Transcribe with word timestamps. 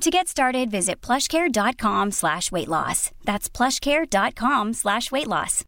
To 0.00 0.10
get 0.10 0.28
started, 0.28 0.70
visit 0.70 1.00
plushcare.com 1.00 2.10
slash 2.12 2.52
weight 2.52 2.68
loss. 2.68 3.10
That's 3.24 3.48
plushcare.com 3.48 4.74
slash 4.74 5.10
weight 5.10 5.26
loss. 5.28 5.64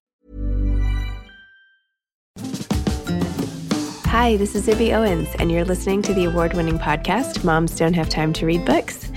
Hi, 4.06 4.37
this 4.37 4.54
is 4.54 4.66
Zibby 4.66 4.92
Owens, 4.94 5.28
and 5.38 5.50
you're 5.50 5.64
listening 5.64 6.03
to 6.03 6.14
the 6.14 6.25
award 6.25 6.54
winning 6.54 6.78
podcast, 6.78 7.44
Moms 7.44 7.76
Don't 7.76 7.94
Have 7.94 8.09
Time 8.09 8.32
to 8.34 8.47
Read 8.47 8.64
Books. 8.64 9.10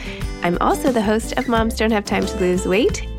I'm 0.44 0.58
also 0.59 0.92
the 0.92 1.02
host 1.02 1.38
of 1.38 1.47
Moms 1.47 1.76
Don't 1.76 1.91
Have 1.91 2.06
Time 2.06 2.26
to 2.26 2.38
Lose 2.38 2.66
Weight 2.66 3.06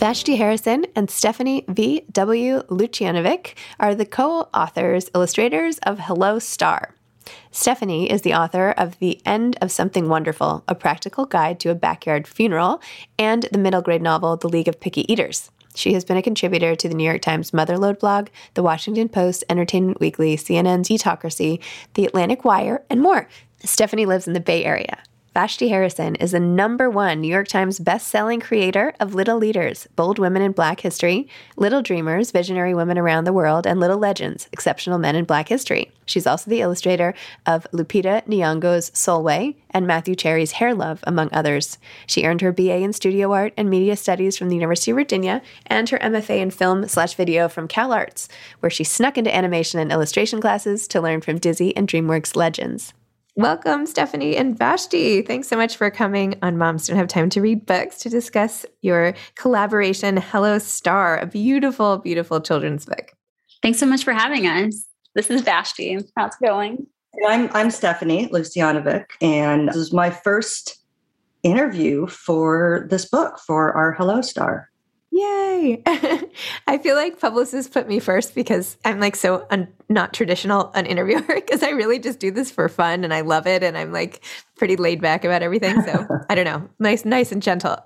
Vashti 0.00 0.36
Harrison 0.36 0.86
and 0.96 1.10
Stephanie 1.10 1.62
V. 1.68 2.06
W. 2.10 2.62
Lucianovic 2.70 3.52
are 3.78 3.94
the 3.94 4.06
co 4.06 4.48
authors, 4.54 5.10
illustrators 5.14 5.76
of 5.80 5.98
Hello 5.98 6.38
Star. 6.38 6.94
Stephanie 7.50 8.10
is 8.10 8.22
the 8.22 8.32
author 8.32 8.70
of 8.70 8.98
The 8.98 9.20
End 9.26 9.58
of 9.60 9.70
Something 9.70 10.08
Wonderful, 10.08 10.64
a 10.66 10.74
practical 10.74 11.26
guide 11.26 11.60
to 11.60 11.68
a 11.68 11.74
backyard 11.74 12.26
funeral, 12.26 12.80
and 13.18 13.46
the 13.52 13.58
middle 13.58 13.82
grade 13.82 14.00
novel 14.00 14.38
The 14.38 14.48
League 14.48 14.68
of 14.68 14.80
Picky 14.80 15.04
Eaters. 15.12 15.50
She 15.74 15.92
has 15.92 16.06
been 16.06 16.16
a 16.16 16.22
contributor 16.22 16.74
to 16.74 16.88
the 16.88 16.94
New 16.94 17.04
York 17.04 17.20
Times 17.20 17.50
Motherlode 17.50 17.98
blog, 17.98 18.28
The 18.54 18.62
Washington 18.62 19.10
Post, 19.10 19.44
Entertainment 19.50 20.00
Weekly, 20.00 20.34
CNN's 20.38 20.88
Eatocracy, 20.88 21.60
The 21.92 22.06
Atlantic 22.06 22.42
Wire, 22.42 22.82
and 22.88 23.02
more. 23.02 23.28
Stephanie 23.62 24.06
lives 24.06 24.26
in 24.26 24.32
the 24.32 24.40
Bay 24.40 24.64
Area. 24.64 25.02
Vashti 25.32 25.68
Harrison 25.68 26.16
is 26.16 26.32
the 26.32 26.40
number 26.40 26.90
one 26.90 27.20
New 27.20 27.28
York 27.28 27.46
Times 27.46 27.78
best-selling 27.78 28.40
creator 28.40 28.92
of 28.98 29.14
Little 29.14 29.38
Leaders, 29.38 29.86
Bold 29.94 30.18
Women 30.18 30.42
in 30.42 30.50
Black 30.50 30.80
History, 30.80 31.28
Little 31.56 31.82
Dreamers, 31.82 32.32
Visionary 32.32 32.74
Women 32.74 32.98
Around 32.98 33.24
the 33.24 33.32
World, 33.32 33.64
and 33.64 33.78
Little 33.78 33.96
Legends, 33.96 34.48
Exceptional 34.52 34.98
Men 34.98 35.14
in 35.14 35.24
Black 35.24 35.46
History. 35.46 35.92
She's 36.04 36.26
also 36.26 36.50
the 36.50 36.60
illustrator 36.60 37.14
of 37.46 37.64
Lupita 37.72 38.26
Nyong'o's 38.26 38.90
Sulwe 38.90 39.54
and 39.70 39.86
Matthew 39.86 40.16
Cherry's 40.16 40.50
Hair 40.50 40.74
Love, 40.74 40.98
among 41.04 41.28
others. 41.32 41.78
She 42.08 42.24
earned 42.24 42.40
her 42.40 42.50
BA 42.50 42.78
in 42.78 42.92
Studio 42.92 43.30
Art 43.32 43.52
and 43.56 43.70
Media 43.70 43.94
Studies 43.94 44.36
from 44.36 44.48
the 44.48 44.56
University 44.56 44.90
of 44.90 44.96
Virginia 44.96 45.42
and 45.66 45.88
her 45.90 45.98
MFA 45.98 46.40
in 46.40 46.50
Film 46.50 46.88
slash 46.88 47.14
Video 47.14 47.48
from 47.48 47.68
Cal 47.68 47.92
Arts, 47.92 48.28
where 48.58 48.70
she 48.70 48.82
snuck 48.82 49.16
into 49.16 49.32
animation 49.32 49.78
and 49.78 49.92
illustration 49.92 50.40
classes 50.40 50.88
to 50.88 51.00
learn 51.00 51.20
from 51.20 51.38
Disney 51.38 51.76
and 51.76 51.86
DreamWorks 51.86 52.34
legends. 52.34 52.94
Welcome, 53.36 53.86
Stephanie 53.86 54.36
and 54.36 54.58
Vashti. 54.58 55.22
Thanks 55.22 55.46
so 55.46 55.56
much 55.56 55.76
for 55.76 55.88
coming 55.88 56.34
on 56.42 56.58
Moms 56.58 56.88
Don't 56.88 56.96
Have 56.96 57.06
Time 57.06 57.30
to 57.30 57.40
Read 57.40 57.64
Books 57.64 57.98
to 58.00 58.08
discuss 58.08 58.66
your 58.82 59.14
collaboration, 59.36 60.16
Hello 60.16 60.58
Star, 60.58 61.16
a 61.18 61.26
beautiful, 61.26 61.98
beautiful 61.98 62.40
children's 62.40 62.86
book. 62.86 63.12
Thanks 63.62 63.78
so 63.78 63.86
much 63.86 64.02
for 64.02 64.12
having 64.12 64.46
us. 64.46 64.84
This 65.14 65.30
is 65.30 65.42
Vashti. 65.42 65.96
How's 66.16 66.32
it 66.34 66.44
going? 66.44 66.86
I'm, 67.28 67.48
I'm 67.52 67.70
Stephanie 67.70 68.28
Lucianovic, 68.28 69.04
and 69.20 69.68
this 69.68 69.76
is 69.76 69.92
my 69.92 70.10
first 70.10 70.78
interview 71.44 72.08
for 72.08 72.88
this 72.90 73.08
book 73.08 73.38
for 73.46 73.72
our 73.72 73.92
Hello 73.92 74.22
Star. 74.22 74.69
Yay. 75.12 75.82
I 76.66 76.78
feel 76.78 76.94
like 76.94 77.18
publicists 77.18 77.72
put 77.72 77.88
me 77.88 77.98
first 77.98 78.34
because 78.34 78.76
I'm 78.84 79.00
like 79.00 79.16
so 79.16 79.44
un- 79.50 79.66
not 79.88 80.12
traditional 80.12 80.70
an 80.74 80.86
interviewer 80.86 81.22
because 81.34 81.64
I 81.64 81.70
really 81.70 81.98
just 81.98 82.20
do 82.20 82.30
this 82.30 82.50
for 82.50 82.68
fun 82.68 83.02
and 83.02 83.12
I 83.12 83.22
love 83.22 83.46
it 83.46 83.62
and 83.64 83.76
I'm 83.76 83.92
like 83.92 84.24
pretty 84.56 84.76
laid 84.76 85.00
back 85.00 85.24
about 85.24 85.42
everything. 85.42 85.82
So 85.82 86.06
I 86.30 86.34
don't 86.36 86.44
know, 86.44 86.68
nice, 86.78 87.04
nice 87.04 87.32
and 87.32 87.42
gentle. 87.42 87.76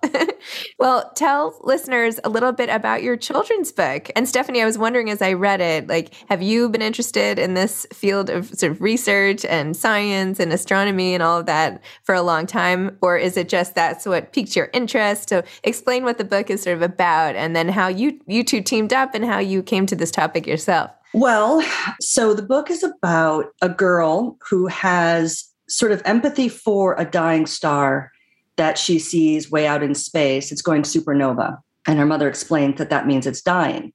Well, 0.78 1.10
tell 1.14 1.58
listeners 1.62 2.18
a 2.24 2.28
little 2.28 2.52
bit 2.52 2.68
about 2.68 3.02
your 3.02 3.16
children's 3.16 3.72
book. 3.72 4.10
And 4.16 4.28
Stephanie, 4.28 4.62
I 4.62 4.64
was 4.64 4.78
wondering 4.78 5.10
as 5.10 5.22
I 5.22 5.32
read 5.32 5.60
it, 5.60 5.86
like, 5.86 6.14
have 6.28 6.42
you 6.42 6.68
been 6.68 6.82
interested 6.82 7.38
in 7.38 7.54
this 7.54 7.86
field 7.92 8.30
of 8.30 8.46
sort 8.54 8.72
of 8.72 8.80
research 8.80 9.44
and 9.44 9.76
science 9.76 10.40
and 10.40 10.52
astronomy 10.52 11.14
and 11.14 11.22
all 11.22 11.40
of 11.40 11.46
that 11.46 11.82
for 12.02 12.14
a 12.14 12.22
long 12.22 12.46
time? 12.46 12.96
Or 13.00 13.16
is 13.16 13.36
it 13.36 13.48
just 13.48 13.74
that's 13.74 14.06
what 14.06 14.32
piqued 14.32 14.56
your 14.56 14.70
interest? 14.72 15.28
So 15.28 15.42
explain 15.62 16.04
what 16.04 16.18
the 16.18 16.24
book 16.24 16.50
is 16.50 16.62
sort 16.62 16.76
of 16.76 16.82
about 16.82 17.36
and 17.36 17.54
then 17.54 17.68
how 17.68 17.88
you 17.88 18.20
you 18.26 18.44
two 18.44 18.62
teamed 18.62 18.92
up 18.92 19.14
and 19.14 19.24
how 19.24 19.38
you 19.38 19.62
came 19.62 19.86
to 19.86 19.96
this 19.96 20.10
topic 20.10 20.46
yourself. 20.46 20.90
Well, 21.12 21.64
so 22.00 22.34
the 22.34 22.42
book 22.42 22.70
is 22.70 22.82
about 22.82 23.46
a 23.62 23.68
girl 23.68 24.36
who 24.50 24.66
has 24.66 25.44
sort 25.68 25.92
of 25.92 26.02
empathy 26.04 26.48
for 26.48 26.94
a 26.98 27.04
dying 27.04 27.46
star 27.46 28.10
that 28.56 28.78
she 28.78 28.98
sees 28.98 29.50
way 29.50 29.66
out 29.66 29.82
in 29.82 29.94
space. 29.94 30.52
It's 30.52 30.62
going 30.62 30.82
supernova. 30.82 31.58
And 31.86 31.98
her 31.98 32.06
mother 32.06 32.28
explains 32.28 32.78
that 32.78 32.90
that 32.90 33.06
means 33.06 33.26
it's 33.26 33.42
dying. 33.42 33.92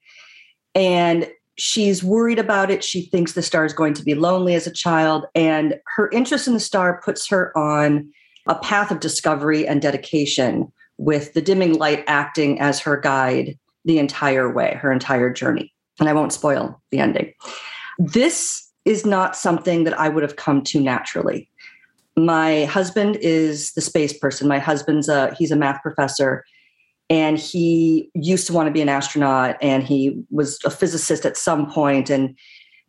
And 0.76 1.30
she's 1.58 2.04
worried 2.04 2.40
about 2.40 2.70
it. 2.70 2.84
She 2.84 3.06
thinks 3.08 3.34
the 3.34 3.42
star 3.42 3.66
is 3.66 3.74
going 3.74 3.94
to 3.96 4.04
be 4.04 4.16
lonely 4.16 4.56
as 4.56 4.68
a 4.68 4.74
child. 4.74 5.26
And 5.36 5.76
her 5.96 6.10
interest 6.12 6.48
in 6.48 6.54
the 6.54 6.60
star 6.60 7.02
puts 7.04 7.28
her 7.30 7.58
on 7.58 8.10
a 8.48 8.56
path 8.56 8.92
of 8.92 9.00
discovery 9.00 9.68
and 9.68 9.82
dedication 9.82 10.72
with 10.98 11.34
the 11.34 11.42
dimming 11.42 11.78
light 11.78 12.04
acting 12.08 12.60
as 12.60 12.80
her 12.80 12.98
guide 12.98 13.58
the 13.86 14.00
entire 14.00 14.52
way, 14.52 14.78
her 14.82 14.92
entire 14.92 15.32
journey. 15.32 15.74
And 16.00 16.10
I 16.10 16.14
won't 16.14 16.34
spoil 16.34 16.82
the 16.92 17.00
ending. 17.00 17.34
This 17.98 18.70
is 18.86 19.06
not 19.06 19.36
something 19.36 19.84
that 19.84 20.00
I 20.00 20.10
would 20.10 20.24
have 20.24 20.36
come 20.36 20.64
to 20.64 20.80
naturally. 20.80 21.49
My 22.26 22.66
husband 22.66 23.18
is 23.22 23.74
the 23.74 23.82
space 23.82 24.14
person. 24.14 24.48
My 24.48 24.60
husband's 24.60 25.10
a 25.10 25.34
he's 25.36 25.52
a 25.52 25.56
math 25.56 25.82
professor 25.82 26.44
and 27.10 27.40
he 27.40 28.12
used 28.14 28.46
to 28.48 28.54
want 28.54 28.68
to 28.68 28.72
be 28.72 28.82
an 28.82 28.90
astronaut 28.90 29.58
and 29.62 29.84
he 29.84 30.24
was 30.30 30.60
a 30.66 30.70
physicist 30.70 31.26
at 31.26 31.38
some 31.38 31.70
point 31.72 32.10
and 32.10 32.38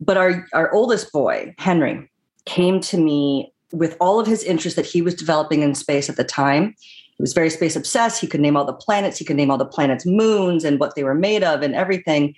but 0.00 0.16
our 0.16 0.46
our 0.52 0.72
oldest 0.72 1.12
boy, 1.12 1.54
Henry, 1.58 2.10
came 2.46 2.80
to 2.80 2.98
me 2.98 3.52
with 3.72 3.96
all 4.00 4.18
of 4.18 4.26
his 4.26 4.42
interest 4.42 4.76
that 4.76 4.86
he 4.86 5.02
was 5.02 5.14
developing 5.14 5.62
in 5.62 5.74
space 5.74 6.08
at 6.08 6.16
the 6.16 6.24
time. 6.24 6.74
He 7.16 7.22
was 7.22 7.32
very 7.32 7.50
space 7.50 7.76
obsessed. 7.76 8.20
He 8.20 8.26
could 8.26 8.40
name 8.40 8.56
all 8.56 8.64
the 8.64 8.72
planets, 8.72 9.18
he 9.18 9.24
could 9.24 9.36
name 9.36 9.50
all 9.50 9.58
the 9.58 9.66
planets' 9.66 10.06
moons 10.06 10.64
and 10.64 10.80
what 10.80 10.94
they 10.94 11.04
were 11.04 11.14
made 11.14 11.44
of 11.44 11.62
and 11.62 11.74
everything. 11.74 12.34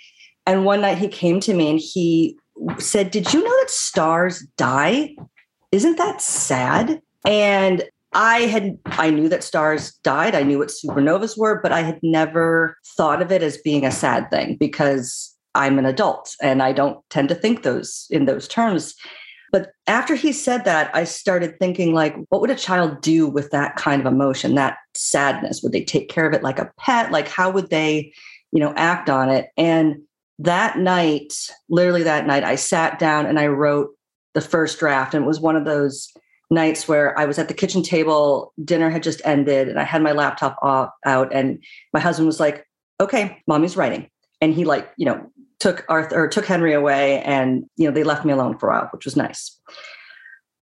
And 0.47 0.65
one 0.65 0.81
night 0.81 0.99
he 0.99 1.09
came 1.09 1.39
to 1.41 1.55
me 1.55 1.71
and 1.71 1.81
he 1.81 2.37
said, 2.79 3.11
Did 3.11 3.33
you 3.33 3.43
know 3.43 3.59
that 3.61 3.71
stars 3.71 4.45
die? 4.57 5.15
Isn't 5.73 5.97
that 5.97 6.21
sad? 6.21 7.01
And 7.27 7.85
I 8.13 8.41
had 8.41 8.79
I 8.85 9.11
knew 9.11 9.29
that 9.31 9.43
stars 9.43 9.95
died. 10.05 10.35
I 10.35 10.43
knew 10.43 10.59
what 10.59 10.69
supernovas 10.69 11.39
were, 11.39 11.61
but 11.63 11.73
I 11.73 11.81
had 11.81 11.99
never 12.03 12.77
thought 12.97 13.23
of 13.23 13.33
it 13.33 13.43
as 13.43 13.57
being 13.59 13.87
a 13.87 13.91
sad 13.91 14.31
thing 14.31 14.57
because 14.57 15.35
I'm 15.55 15.79
an 15.79 15.87
adult 15.87 16.37
and 16.41 16.63
I 16.63 16.73
don't 16.73 16.99
tend 17.09 17.31
to 17.31 17.35
think 17.35 17.63
those 17.63 18.07
in 18.11 18.27
those 18.27 18.47
terms. 18.47 18.95
But 19.51 19.73
after 19.87 20.15
he 20.15 20.33
said 20.33 20.65
that, 20.65 20.95
I 20.95 21.05
started 21.05 21.59
thinking 21.59 21.95
like 21.95 22.17
what 22.29 22.41
would 22.43 22.51
a 22.51 22.55
child 22.55 23.01
do 23.01 23.27
with 23.27 23.51
that 23.51 23.77
kind 23.77 24.01
of 24.01 24.13
emotion, 24.13 24.55
that 24.55 24.77
sadness? 24.95 25.63
Would 25.63 25.73
they 25.73 25.85
take 25.85 26.11
care 26.11 26.27
of 26.27 26.35
it 26.35 26.43
like 26.43 26.59
a 26.59 26.71
pet? 26.79 27.13
Like 27.13 27.29
how 27.29 27.51
would 27.51 27.71
they, 27.71 28.13
you 28.51 28.61
know, 28.61 28.75
act 28.77 29.09
on 29.09 29.31
it? 29.31 29.49
And 29.57 30.03
that 30.39 30.79
night, 30.79 31.33
literally 31.71 32.03
that 32.03 32.27
night, 32.27 32.45
I 32.45 32.57
sat 32.57 32.99
down 32.99 33.27
and 33.27 33.39
I 33.39 33.47
wrote 33.47 33.91
the 34.35 34.41
first 34.41 34.79
draft. 34.79 35.15
And 35.15 35.25
it 35.25 35.29
was 35.29 35.41
one 35.41 35.57
of 35.57 35.65
those 35.65 36.09
nights 36.51 36.87
where 36.87 37.19
I 37.19 37.25
was 37.25 37.39
at 37.39 37.49
the 37.49 37.55
kitchen 37.55 37.83
table, 37.83 38.53
dinner 38.65 38.91
had 38.91 39.03
just 39.03 39.23
ended, 39.25 39.69
and 39.69 39.81
I 39.81 39.85
had 39.85 40.03
my 40.03 40.13
laptop 40.13 40.59
off, 40.63 40.91
out. 41.07 41.33
And 41.33 41.63
my 41.93 42.01
husband 42.01 42.27
was 42.27 42.41
like, 42.41 42.67
okay, 43.01 43.43
mommy's 43.47 43.77
writing. 43.77 44.09
And 44.41 44.55
he, 44.55 44.65
like, 44.65 44.91
you 44.97 45.07
know, 45.07 45.31
took 45.61 45.85
Arthur 45.89 46.25
or 46.25 46.29
took 46.29 46.45
Henry 46.45 46.73
away 46.73 47.23
and, 47.23 47.65
you 47.77 47.87
know, 47.87 47.95
they 47.95 48.03
left 48.03 48.25
me 48.25 48.33
alone 48.33 48.59
for 48.59 48.69
a 48.69 48.73
while, 48.73 48.89
which 48.93 49.05
was 49.05 49.17
nice. 49.17 49.61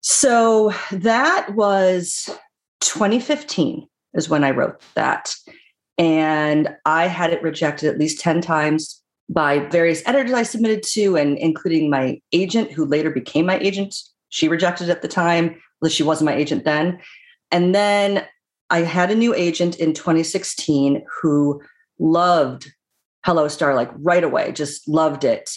So 0.00 0.72
that 0.90 1.54
was 1.54 2.28
2015 2.80 3.86
is 4.14 4.28
when 4.28 4.42
I 4.42 4.50
wrote 4.50 4.82
that. 4.94 5.32
And 5.96 6.74
I 6.86 7.06
had 7.06 7.32
it 7.32 7.42
rejected 7.42 7.88
at 7.88 7.98
least 7.98 8.20
10 8.20 8.40
times 8.40 8.99
by 9.30 9.60
various 9.60 10.02
editors 10.06 10.32
I 10.32 10.42
submitted 10.42 10.82
to, 10.92 11.16
and 11.16 11.38
including 11.38 11.88
my 11.88 12.20
agent, 12.32 12.72
who 12.72 12.84
later 12.84 13.10
became 13.10 13.46
my 13.46 13.58
agent. 13.58 13.94
She 14.28 14.48
rejected 14.48 14.88
it 14.88 14.92
at 14.92 15.02
the 15.02 15.08
time, 15.08 15.56
but 15.80 15.92
she 15.92 16.02
wasn't 16.02 16.26
my 16.26 16.36
agent 16.36 16.64
then. 16.64 16.98
And 17.52 17.74
then 17.74 18.26
I 18.70 18.80
had 18.80 19.10
a 19.10 19.14
new 19.14 19.34
agent 19.34 19.76
in 19.76 19.94
2016 19.94 21.04
who 21.22 21.62
loved 21.98 22.72
Hello 23.24 23.48
Star 23.48 23.74
like 23.74 23.90
right 23.94 24.24
away, 24.24 24.52
just 24.52 24.86
loved 24.88 25.24
it. 25.24 25.50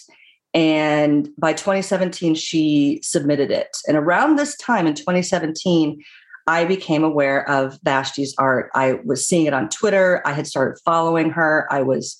And 0.53 1.29
by 1.39 1.53
2017, 1.53 2.35
she 2.35 2.99
submitted 3.01 3.49
it. 3.49 3.75
And 3.87 3.97
around 3.97 4.35
this 4.35 4.55
time 4.57 4.85
in 4.85 4.93
2017, 4.93 5.99
I 6.45 6.65
became 6.65 7.03
aware 7.03 7.49
of 7.49 7.79
Vashti's 7.83 8.35
art. 8.37 8.69
I 8.75 8.99
was 9.05 9.25
seeing 9.25 9.47
it 9.47 9.53
on 9.53 9.69
Twitter. 9.69 10.21
I 10.25 10.33
had 10.33 10.45
started 10.45 10.79
following 10.83 11.31
her. 11.31 11.67
I 11.71 11.81
was 11.81 12.19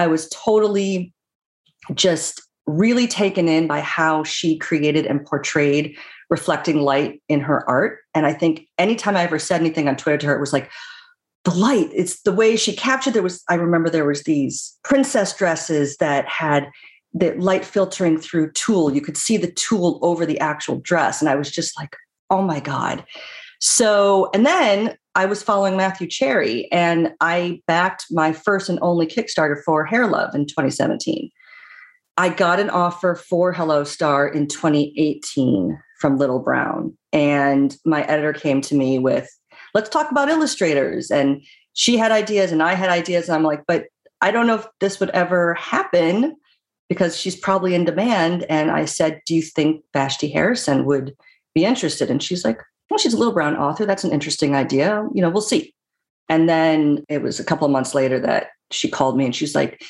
I 0.00 0.06
was 0.06 0.30
totally 0.30 1.12
just 1.94 2.40
really 2.66 3.06
taken 3.06 3.48
in 3.48 3.66
by 3.66 3.80
how 3.80 4.24
she 4.24 4.56
created 4.56 5.04
and 5.04 5.24
portrayed 5.26 5.94
reflecting 6.30 6.80
light 6.80 7.20
in 7.28 7.40
her 7.40 7.68
art. 7.68 7.98
And 8.14 8.24
I 8.24 8.32
think 8.32 8.66
anytime 8.78 9.14
I 9.14 9.24
ever 9.24 9.38
said 9.38 9.60
anything 9.60 9.88
on 9.88 9.96
Twitter 9.96 10.16
to 10.18 10.26
her, 10.28 10.36
it 10.36 10.40
was 10.40 10.54
like, 10.54 10.70
the 11.44 11.50
light, 11.50 11.90
it's 11.92 12.22
the 12.22 12.32
way 12.32 12.56
she 12.56 12.74
captured. 12.74 13.12
There 13.12 13.22
was, 13.22 13.42
I 13.48 13.54
remember 13.54 13.90
there 13.90 14.06
was 14.06 14.22
these 14.22 14.74
princess 14.84 15.36
dresses 15.36 15.98
that 15.98 16.26
had 16.26 16.70
the 17.12 17.34
light 17.34 17.64
filtering 17.64 18.18
through 18.18 18.52
tulle. 18.52 18.94
You 18.94 19.02
could 19.02 19.18
see 19.18 19.36
the 19.36 19.52
tulle 19.52 19.98
over 20.02 20.24
the 20.24 20.40
actual 20.40 20.78
dress. 20.80 21.20
And 21.20 21.28
I 21.28 21.34
was 21.34 21.50
just 21.50 21.78
like, 21.78 21.94
oh 22.30 22.42
my 22.42 22.60
God. 22.60 23.04
So, 23.60 24.30
and 24.32 24.46
then 24.46 24.96
I 25.14 25.26
was 25.26 25.42
following 25.42 25.76
Matthew 25.76 26.06
Cherry 26.06 26.70
and 26.70 27.12
I 27.20 27.60
backed 27.66 28.06
my 28.10 28.32
first 28.32 28.68
and 28.68 28.78
only 28.80 29.06
Kickstarter 29.06 29.60
for 29.64 29.84
Hair 29.84 30.06
Love 30.06 30.34
in 30.34 30.46
2017. 30.46 31.30
I 32.16 32.28
got 32.28 32.60
an 32.60 32.70
offer 32.70 33.14
for 33.14 33.52
Hello 33.52 33.82
Star 33.82 34.28
in 34.28 34.46
2018 34.46 35.78
from 35.98 36.16
Little 36.16 36.38
Brown. 36.38 36.96
And 37.12 37.76
my 37.84 38.02
editor 38.02 38.32
came 38.32 38.60
to 38.62 38.74
me 38.74 38.98
with, 38.98 39.28
let's 39.74 39.88
talk 39.88 40.10
about 40.10 40.28
illustrators. 40.28 41.10
And 41.10 41.42
she 41.72 41.96
had 41.96 42.12
ideas 42.12 42.52
and 42.52 42.62
I 42.62 42.74
had 42.74 42.90
ideas. 42.90 43.28
And 43.28 43.36
I'm 43.36 43.42
like, 43.42 43.62
but 43.66 43.86
I 44.20 44.30
don't 44.30 44.46
know 44.46 44.56
if 44.56 44.66
this 44.80 45.00
would 45.00 45.10
ever 45.10 45.54
happen 45.54 46.36
because 46.88 47.16
she's 47.16 47.36
probably 47.36 47.74
in 47.74 47.84
demand. 47.84 48.44
And 48.48 48.70
I 48.70 48.84
said, 48.84 49.20
Do 49.26 49.34
you 49.34 49.42
think 49.42 49.82
Vashti 49.92 50.28
Harrison 50.28 50.84
would 50.84 51.16
be 51.54 51.64
interested? 51.64 52.10
And 52.10 52.22
she's 52.22 52.44
like, 52.44 52.60
well, 52.90 52.98
she's 52.98 53.14
a 53.14 53.16
Little 53.16 53.32
Brown 53.32 53.56
author. 53.56 53.86
That's 53.86 54.04
an 54.04 54.12
interesting 54.12 54.54
idea. 54.54 55.06
You 55.14 55.22
know, 55.22 55.30
we'll 55.30 55.40
see. 55.40 55.72
And 56.28 56.48
then 56.48 57.04
it 57.08 57.22
was 57.22 57.40
a 57.40 57.44
couple 57.44 57.64
of 57.64 57.72
months 57.72 57.94
later 57.94 58.18
that 58.20 58.48
she 58.70 58.88
called 58.88 59.16
me 59.16 59.24
and 59.24 59.34
she's 59.34 59.54
like, 59.54 59.82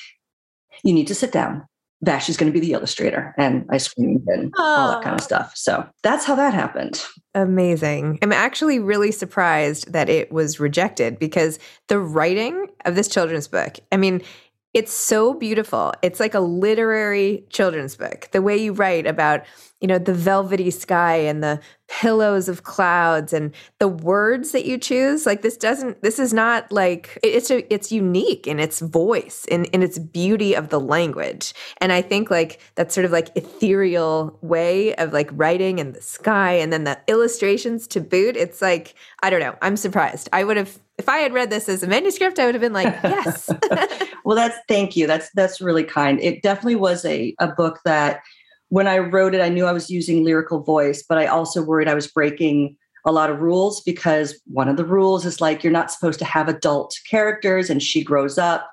you 0.85 0.93
need 0.93 1.07
to 1.09 1.15
sit 1.15 1.33
down. 1.33 1.67
Vashti's 2.03 2.39
going 2.39 2.51
to 2.51 2.59
be 2.59 2.65
the 2.65 2.73
illustrator. 2.73 3.35
And 3.37 3.67
I 3.71 3.77
screamed 3.77 4.27
and 4.27 4.51
Aww. 4.55 4.59
all 4.59 4.93
that 4.93 5.03
kind 5.03 5.15
of 5.15 5.23
stuff. 5.23 5.53
So 5.55 5.87
that's 6.03 6.25
how 6.25 6.35
that 6.37 6.55
happened. 6.55 7.05
Amazing. 7.35 8.19
I'm 8.23 8.33
actually 8.33 8.79
really 8.79 9.13
surprised 9.13 9.93
that 9.93 10.09
it 10.09 10.33
was 10.33 10.59
rejected 10.59 11.19
because 11.19 11.59
the 11.89 12.01
writing 12.01 12.69
of 12.87 12.95
this 12.95 13.09
children's 13.09 13.49
book, 13.49 13.79
I 13.93 13.99
mean, 13.99 14.23
it's 14.73 14.93
so 14.93 15.35
beautiful. 15.35 15.93
It's 16.01 16.21
like 16.21 16.35
a 16.35 16.41
literary 16.41 17.45
children's 17.51 17.97
book. 17.97 18.29
The 18.31 18.41
way 18.41 18.57
you 18.57 18.73
write 18.73 19.05
about, 19.05 19.45
you 19.81 19.89
know, 19.89 19.99
the 19.99 20.15
velvety 20.15 20.71
sky 20.71 21.17
and 21.17 21.43
the 21.43 21.61
pillows 21.89 22.49
of 22.49 22.63
clouds 22.63 23.33
and 23.33 23.53
the 23.81 23.89
words 23.89 24.53
that 24.53 24.65
you 24.65 24.79
choose, 24.79 25.27
like 25.27 25.43
this 25.43 25.57
doesn't 25.57 26.03
this 26.03 26.21
is 26.21 26.33
not 26.33 26.71
like 26.71 27.19
it's 27.25 27.51
a, 27.51 27.73
it's 27.73 27.91
unique 27.91 28.47
in 28.47 28.61
its 28.61 28.79
voice 28.79 29.45
in 29.47 29.65
in 29.67 29.83
its 29.83 29.99
beauty 29.99 30.55
of 30.55 30.69
the 30.69 30.79
language. 30.79 31.53
And 31.79 31.91
I 31.91 32.01
think 32.01 32.31
like 32.31 32.61
that 32.77 32.93
sort 32.93 33.05
of 33.05 33.11
like 33.11 33.37
ethereal 33.37 34.39
way 34.41 34.95
of 34.95 35.13
like 35.13 35.31
writing 35.33 35.81
and 35.81 35.95
the 35.95 36.03
sky 36.03 36.53
and 36.53 36.73
then 36.73 36.85
the 36.85 37.01
illustrations 37.09 37.89
to 37.89 38.01
boot, 38.01 38.37
it's 38.37 38.63
like 38.63 38.95
I 39.21 39.31
don't 39.31 39.41
know. 39.41 39.57
I'm 39.63 39.77
surprised. 39.77 40.29
I 40.33 40.45
would 40.45 40.57
have 40.57 40.79
if 41.01 41.09
I 41.09 41.19
had 41.19 41.33
read 41.33 41.49
this 41.49 41.67
as 41.67 41.83
a 41.83 41.87
manuscript, 41.87 42.39
I 42.39 42.45
would 42.45 42.55
have 42.55 42.61
been 42.61 42.75
like, 42.75 42.95
yes. 43.03 43.51
well, 44.25 44.37
that's 44.37 44.57
thank 44.69 44.97
you. 44.97 45.07
That's 45.07 45.31
that's 45.35 45.61
really 45.61 45.83
kind. 45.83 46.21
It 46.21 46.43
definitely 46.43 46.77
was 46.77 47.05
a, 47.07 47.35
a 47.39 47.49
book 47.49 47.81
that 47.85 48.21
when 48.69 48.87
I 48.87 48.99
wrote 48.99 49.35
it, 49.35 49.41
I 49.41 49.49
knew 49.49 49.65
I 49.65 49.73
was 49.73 49.91
using 49.91 50.25
lyrical 50.25 50.61
voice, 50.61 51.03
but 51.03 51.19
I 51.19 51.27
also 51.27 51.63
worried 51.63 51.89
I 51.89 51.95
was 51.95 52.07
breaking 52.07 52.77
a 53.07 53.13
lot 53.13 53.31
of 53.31 53.41
rules 53.41 53.81
because 53.81 54.39
one 54.45 54.69
of 54.69 54.77
the 54.77 54.85
rules 54.85 55.25
is 55.25 55.41
like 55.41 55.65
you're 55.65 55.73
not 55.73 55.91
supposed 55.91 56.19
to 56.19 56.25
have 56.27 56.49
adult 56.49 56.95
characters 57.09 57.71
and 57.71 57.83
she 57.83 58.05
grows 58.05 58.37
up. 58.37 58.71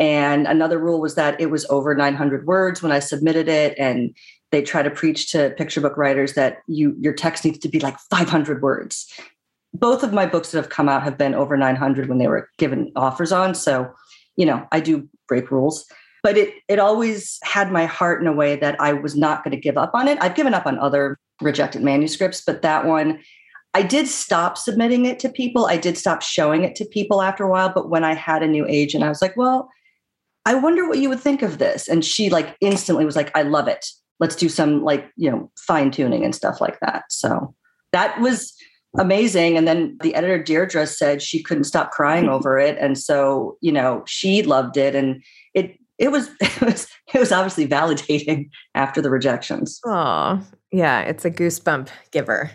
And 0.00 0.46
another 0.48 0.78
rule 0.78 1.00
was 1.00 1.14
that 1.14 1.40
it 1.40 1.50
was 1.50 1.64
over 1.70 1.94
900 1.94 2.46
words 2.46 2.82
when 2.82 2.90
I 2.90 2.98
submitted 2.98 3.48
it. 3.48 3.78
And 3.78 4.14
they 4.50 4.60
try 4.60 4.82
to 4.82 4.90
preach 4.90 5.30
to 5.30 5.50
picture 5.50 5.80
book 5.80 5.96
writers 5.96 6.34
that 6.34 6.58
you 6.66 6.96
your 6.98 7.12
text 7.12 7.44
needs 7.44 7.58
to 7.60 7.68
be 7.68 7.78
like 7.78 7.96
500 8.10 8.60
words 8.60 9.06
both 9.72 10.02
of 10.02 10.12
my 10.12 10.26
books 10.26 10.50
that 10.50 10.58
have 10.58 10.68
come 10.68 10.88
out 10.88 11.02
have 11.02 11.16
been 11.16 11.34
over 11.34 11.56
900 11.56 12.08
when 12.08 12.18
they 12.18 12.28
were 12.28 12.48
given 12.58 12.90
offers 12.96 13.32
on. 13.32 13.54
So, 13.54 13.92
you 14.36 14.46
know, 14.46 14.66
I 14.72 14.80
do 14.80 15.08
break 15.28 15.50
rules, 15.50 15.86
but 16.22 16.36
it 16.36 16.54
it 16.68 16.78
always 16.78 17.38
had 17.42 17.70
my 17.70 17.86
heart 17.86 18.20
in 18.20 18.26
a 18.26 18.32
way 18.32 18.56
that 18.56 18.80
I 18.80 18.92
was 18.92 19.16
not 19.16 19.44
going 19.44 19.52
to 19.52 19.60
give 19.60 19.78
up 19.78 19.92
on 19.94 20.08
it. 20.08 20.18
I've 20.20 20.34
given 20.34 20.54
up 20.54 20.66
on 20.66 20.78
other 20.78 21.18
rejected 21.40 21.82
manuscripts, 21.82 22.42
but 22.44 22.62
that 22.62 22.84
one 22.84 23.20
I 23.72 23.82
did 23.82 24.08
stop 24.08 24.58
submitting 24.58 25.06
it 25.06 25.20
to 25.20 25.28
people. 25.28 25.66
I 25.66 25.76
did 25.76 25.96
stop 25.96 26.22
showing 26.22 26.64
it 26.64 26.74
to 26.76 26.84
people 26.84 27.22
after 27.22 27.44
a 27.44 27.48
while, 27.48 27.72
but 27.72 27.88
when 27.88 28.02
I 28.02 28.14
had 28.14 28.42
a 28.42 28.48
new 28.48 28.66
agent, 28.66 29.04
I 29.04 29.08
was 29.08 29.22
like, 29.22 29.36
"Well, 29.36 29.70
I 30.44 30.54
wonder 30.54 30.88
what 30.88 30.98
you 30.98 31.08
would 31.08 31.20
think 31.20 31.42
of 31.42 31.58
this." 31.58 31.88
And 31.88 32.04
she 32.04 32.30
like 32.30 32.56
instantly 32.60 33.04
was 33.04 33.14
like, 33.14 33.30
"I 33.36 33.42
love 33.42 33.68
it. 33.68 33.86
Let's 34.18 34.34
do 34.34 34.48
some 34.48 34.82
like, 34.82 35.08
you 35.16 35.30
know, 35.30 35.50
fine 35.56 35.92
tuning 35.92 36.24
and 36.24 36.34
stuff 36.34 36.60
like 36.60 36.80
that." 36.80 37.04
So, 37.10 37.54
that 37.92 38.20
was 38.20 38.54
amazing. 38.98 39.56
And 39.56 39.66
then 39.66 39.96
the 40.02 40.14
editor 40.14 40.42
Deirdre 40.42 40.86
said 40.86 41.22
she 41.22 41.42
couldn't 41.42 41.64
stop 41.64 41.90
crying 41.90 42.28
over 42.28 42.58
it. 42.58 42.76
And 42.78 42.98
so, 42.98 43.56
you 43.60 43.72
know, 43.72 44.02
she 44.06 44.42
loved 44.42 44.76
it. 44.76 44.94
And 44.94 45.22
it 45.54 45.76
it 45.98 46.10
was 46.10 46.30
it 46.40 46.60
was 46.60 46.88
it 47.12 47.18
was 47.18 47.32
obviously 47.32 47.66
validating 47.66 48.50
after 48.74 49.00
the 49.00 49.10
rejections. 49.10 49.80
Oh, 49.84 50.42
yeah, 50.72 51.02
it's 51.02 51.24
a 51.24 51.30
goosebump 51.30 51.88
giver. 52.10 52.50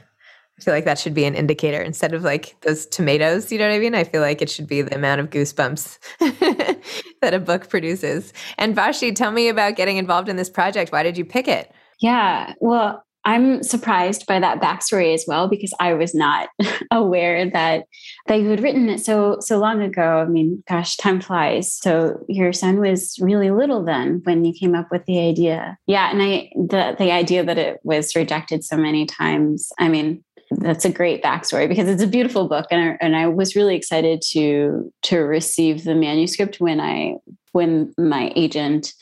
I 0.57 0.61
feel 0.61 0.73
like 0.73 0.85
that 0.85 0.97
should 0.97 1.13
be 1.13 1.25
an 1.25 1.35
indicator 1.35 1.81
instead 1.81 2.13
of 2.13 2.23
like 2.23 2.55
those 2.61 2.85
tomatoes. 2.85 3.51
You 3.51 3.59
know 3.59 3.67
what 3.67 3.75
I 3.75 3.79
mean? 3.79 3.93
I 3.93 4.05
feel 4.05 4.21
like 4.21 4.41
it 4.41 4.49
should 4.49 4.67
be 4.67 4.81
the 4.81 4.95
amount 4.95 5.19
of 5.19 5.29
goosebumps 5.29 5.97
that 7.21 7.33
a 7.33 7.39
book 7.39 7.67
produces. 7.67 8.31
And 8.57 8.73
Vashti, 8.73 9.11
tell 9.11 9.31
me 9.31 9.49
about 9.49 9.75
getting 9.75 9.97
involved 9.97 10.29
in 10.29 10.37
this 10.37 10.49
project. 10.49 10.93
Why 10.93 11.03
did 11.03 11.17
you 11.17 11.25
pick 11.25 11.49
it? 11.49 11.73
Yeah, 11.99 12.53
well, 12.59 13.04
I'm 13.25 13.63
surprised 13.63 14.27
by 14.27 14.39
that 14.39 14.61
backstory 14.61 15.13
as 15.13 15.25
well 15.27 15.47
because 15.47 15.73
I 15.79 15.93
was 15.93 16.13
not 16.13 16.49
aware 16.91 17.49
that 17.49 17.85
that 18.27 18.39
you 18.39 18.49
had 18.49 18.61
written 18.61 18.87
it 18.87 18.99
so 18.99 19.37
so 19.39 19.57
long 19.57 19.81
ago. 19.81 20.19
I 20.19 20.25
mean, 20.25 20.63
gosh, 20.67 20.95
time 20.97 21.19
flies. 21.19 21.73
So 21.73 22.23
your 22.29 22.53
son 22.53 22.79
was 22.79 23.17
really 23.19 23.49
little 23.49 23.83
then 23.83 24.21
when 24.23 24.45
you 24.45 24.53
came 24.53 24.75
up 24.75 24.89
with 24.91 25.05
the 25.05 25.19
idea. 25.19 25.77
Yeah, 25.87 26.11
and 26.11 26.21
I 26.21 26.51
the 26.55 26.95
the 26.97 27.11
idea 27.11 27.43
that 27.43 27.57
it 27.57 27.79
was 27.83 28.15
rejected 28.15 28.63
so 28.63 28.77
many 28.77 29.05
times. 29.05 29.71
I 29.79 29.89
mean, 29.89 30.23
that's 30.51 30.85
a 30.85 30.91
great 30.91 31.23
backstory 31.23 31.67
because 31.67 31.89
it's 31.89 32.03
a 32.03 32.07
beautiful 32.07 32.47
book, 32.47 32.67
and 32.69 32.91
I, 32.91 32.97
and 33.01 33.15
I 33.15 33.27
was 33.27 33.55
really 33.55 33.75
excited 33.75 34.21
to 34.31 34.91
to 35.03 35.19
receive 35.19 35.83
the 35.83 35.95
manuscript 35.95 36.59
when 36.59 36.79
I 36.79 37.15
when 37.53 37.93
my 37.97 38.31
agent 38.35 38.93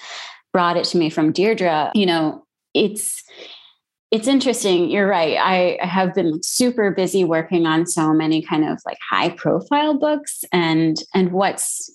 brought 0.53 0.77
it 0.77 0.85
to 0.85 0.97
me 0.97 1.09
from 1.09 1.33
Deirdre. 1.33 1.91
You 1.93 2.05
know, 2.05 2.45
it's 2.73 3.23
it's 4.13 4.27
interesting. 4.27 4.91
You're 4.91 5.07
right. 5.07 5.37
I, 5.39 5.83
have 5.83 6.13
been 6.13 6.43
super 6.43 6.91
busy 6.91 7.23
working 7.23 7.65
on 7.65 7.87
so 7.87 8.13
many 8.13 8.43
kind 8.43 8.63
of 8.63 8.77
like 8.85 8.99
high 9.09 9.31
profile 9.31 9.97
books. 9.97 10.45
And 10.51 11.01
and 11.15 11.31
what's 11.31 11.89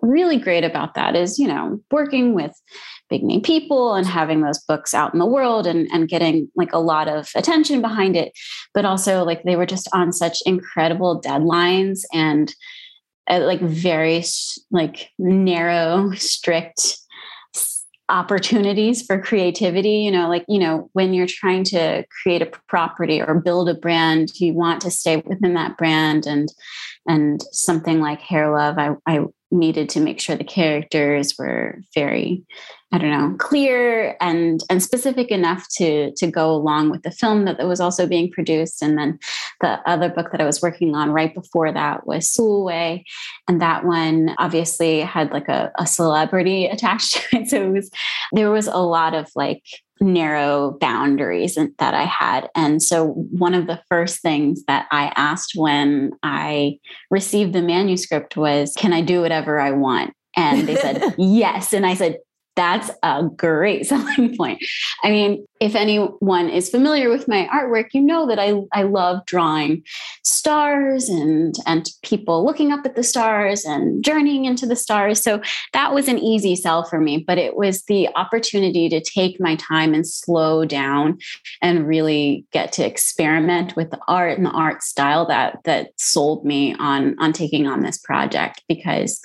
really 0.00 0.38
great 0.38 0.64
about 0.64 0.94
that 0.94 1.14
is, 1.14 1.38
you 1.38 1.46
know, 1.46 1.78
working 1.92 2.34
with 2.34 2.50
big 3.08 3.22
name 3.22 3.42
people 3.42 3.94
and 3.94 4.08
having 4.08 4.40
those 4.40 4.58
books 4.58 4.92
out 4.92 5.12
in 5.12 5.20
the 5.20 5.26
world 5.26 5.68
and, 5.68 5.88
and 5.92 6.08
getting 6.08 6.50
like 6.56 6.72
a 6.72 6.80
lot 6.80 7.06
of 7.06 7.28
attention 7.36 7.80
behind 7.80 8.16
it. 8.16 8.32
But 8.74 8.84
also 8.84 9.22
like 9.22 9.44
they 9.44 9.54
were 9.54 9.64
just 9.64 9.88
on 9.94 10.12
such 10.12 10.38
incredible 10.44 11.22
deadlines 11.24 12.00
and 12.12 12.52
uh, 13.30 13.38
like 13.38 13.60
very 13.60 14.24
like 14.72 15.10
narrow, 15.16 16.10
strict 16.16 16.98
opportunities 18.12 19.00
for 19.00 19.20
creativity 19.20 20.00
you 20.00 20.10
know 20.10 20.28
like 20.28 20.44
you 20.46 20.58
know 20.58 20.90
when 20.92 21.14
you're 21.14 21.26
trying 21.26 21.64
to 21.64 22.04
create 22.22 22.42
a 22.42 22.50
property 22.68 23.22
or 23.22 23.40
build 23.40 23.70
a 23.70 23.74
brand 23.74 24.30
you 24.38 24.52
want 24.52 24.82
to 24.82 24.90
stay 24.90 25.16
within 25.16 25.54
that 25.54 25.78
brand 25.78 26.26
and 26.26 26.52
and 27.06 27.42
something 27.50 28.00
like 28.00 28.20
hair 28.20 28.52
love. 28.52 28.78
I 28.78 28.94
i 29.06 29.24
needed 29.52 29.88
to 29.90 30.00
make 30.00 30.20
sure 30.20 30.34
the 30.34 30.44
characters 30.44 31.34
were 31.38 31.78
very 31.94 32.44
i 32.92 32.98
don't 32.98 33.10
know 33.10 33.36
clear 33.38 34.16
and 34.20 34.62
and 34.70 34.82
specific 34.82 35.30
enough 35.30 35.66
to 35.68 36.12
to 36.14 36.26
go 36.26 36.50
along 36.50 36.90
with 36.90 37.02
the 37.02 37.10
film 37.10 37.44
that 37.44 37.66
was 37.66 37.80
also 37.80 38.06
being 38.06 38.30
produced. 38.30 38.82
And 38.82 38.98
then 38.98 39.18
the 39.60 39.80
other 39.86 40.08
book 40.08 40.32
that 40.32 40.40
i 40.40 40.44
was 40.44 40.62
working 40.62 40.94
on 40.94 41.10
right 41.10 41.34
before 41.34 41.72
that 41.72 42.06
was 42.06 42.26
Sulwe 42.26 43.04
and 43.48 43.60
that 43.60 43.84
one 43.84 44.34
obviously 44.38 45.00
had 45.00 45.30
like 45.30 45.48
a, 45.48 45.70
a 45.78 45.86
celebrity 45.86 46.66
attached 46.74 47.14
to 47.14 47.38
it. 47.38 47.48
So 47.48 47.62
it 47.62 47.72
was 47.72 47.90
there 48.32 48.50
was 48.50 48.66
a 48.66 48.78
lot 48.78 49.14
of 49.14 49.30
like 49.34 49.62
narrow 50.02 50.76
boundaries 50.80 51.54
that 51.54 51.94
I 51.94 52.04
had. 52.04 52.50
And 52.54 52.82
so, 52.82 53.08
one 53.08 53.54
of 53.54 53.66
the 53.66 53.80
first 53.88 54.20
things 54.20 54.62
that 54.66 54.86
I 54.90 55.12
asked 55.16 55.52
when 55.54 56.12
I 56.22 56.78
received 57.10 57.52
the 57.52 57.62
manuscript 57.62 58.36
was, 58.36 58.74
Can 58.76 58.92
I 58.92 59.00
do 59.00 59.20
whatever 59.20 59.60
I 59.60 59.70
want? 59.70 60.14
And 60.36 60.68
they 60.68 60.76
said, 60.76 61.14
Yes. 61.18 61.72
And 61.72 61.86
I 61.86 61.94
said, 61.94 62.18
that's 62.54 62.90
a 63.02 63.24
great 63.36 63.86
selling 63.86 64.36
point. 64.36 64.58
I 65.02 65.10
mean, 65.10 65.46
if 65.60 65.74
anyone 65.76 66.48
is 66.48 66.68
familiar 66.68 67.08
with 67.08 67.28
my 67.28 67.48
artwork, 67.52 67.90
you 67.92 68.00
know 68.00 68.26
that 68.26 68.38
I, 68.38 68.54
I 68.72 68.82
love 68.82 69.24
drawing 69.26 69.84
stars 70.24 71.08
and, 71.08 71.54
and 71.66 71.88
people 72.02 72.44
looking 72.44 72.72
up 72.72 72.84
at 72.84 72.96
the 72.96 73.04
stars 73.04 73.64
and 73.64 74.04
journeying 74.04 74.44
into 74.44 74.66
the 74.66 74.74
stars. 74.74 75.22
So 75.22 75.40
that 75.72 75.94
was 75.94 76.08
an 76.08 76.18
easy 76.18 76.56
sell 76.56 76.84
for 76.84 77.00
me, 77.00 77.18
but 77.24 77.38
it 77.38 77.56
was 77.56 77.84
the 77.84 78.08
opportunity 78.16 78.88
to 78.88 79.00
take 79.00 79.40
my 79.40 79.54
time 79.56 79.94
and 79.94 80.06
slow 80.06 80.64
down 80.64 81.18
and 81.60 81.86
really 81.86 82.44
get 82.52 82.72
to 82.72 82.86
experiment 82.86 83.76
with 83.76 83.90
the 83.90 84.00
art 84.08 84.36
and 84.36 84.46
the 84.46 84.50
art 84.50 84.82
style 84.82 85.26
that 85.26 85.58
that 85.64 85.90
sold 85.96 86.44
me 86.44 86.74
on 86.78 87.16
on 87.18 87.32
taking 87.32 87.66
on 87.66 87.82
this 87.82 87.98
project 87.98 88.62
because 88.68 89.20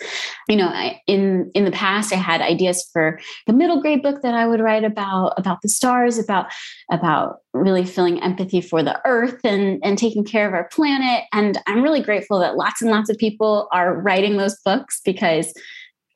you 0.47 0.55
know 0.55 0.67
I, 0.67 1.01
in 1.07 1.51
in 1.53 1.65
the 1.65 1.71
past 1.71 2.13
I 2.13 2.17
had 2.17 2.41
ideas 2.41 2.87
for 2.93 3.16
the 3.45 3.53
middle 3.53 3.81
grade 3.81 4.01
book 4.01 4.21
that 4.21 4.33
I 4.33 4.47
would 4.47 4.59
write 4.59 4.83
about 4.83 5.33
about 5.37 5.61
the 5.61 5.69
stars 5.69 6.17
about 6.17 6.47
about 6.91 7.37
really 7.53 7.85
feeling 7.85 8.21
empathy 8.21 8.61
for 8.61 8.83
the 8.83 8.99
earth 9.05 9.39
and 9.43 9.79
and 9.83 9.97
taking 9.97 10.23
care 10.23 10.47
of 10.47 10.53
our 10.53 10.67
planet 10.69 11.23
and 11.33 11.57
i'm 11.65 11.81
really 11.81 12.01
grateful 12.01 12.39
that 12.39 12.55
lots 12.55 12.81
and 12.81 12.91
lots 12.91 13.09
of 13.09 13.17
people 13.17 13.67
are 13.71 13.99
writing 13.99 14.37
those 14.37 14.59
books 14.63 15.01
because 15.03 15.53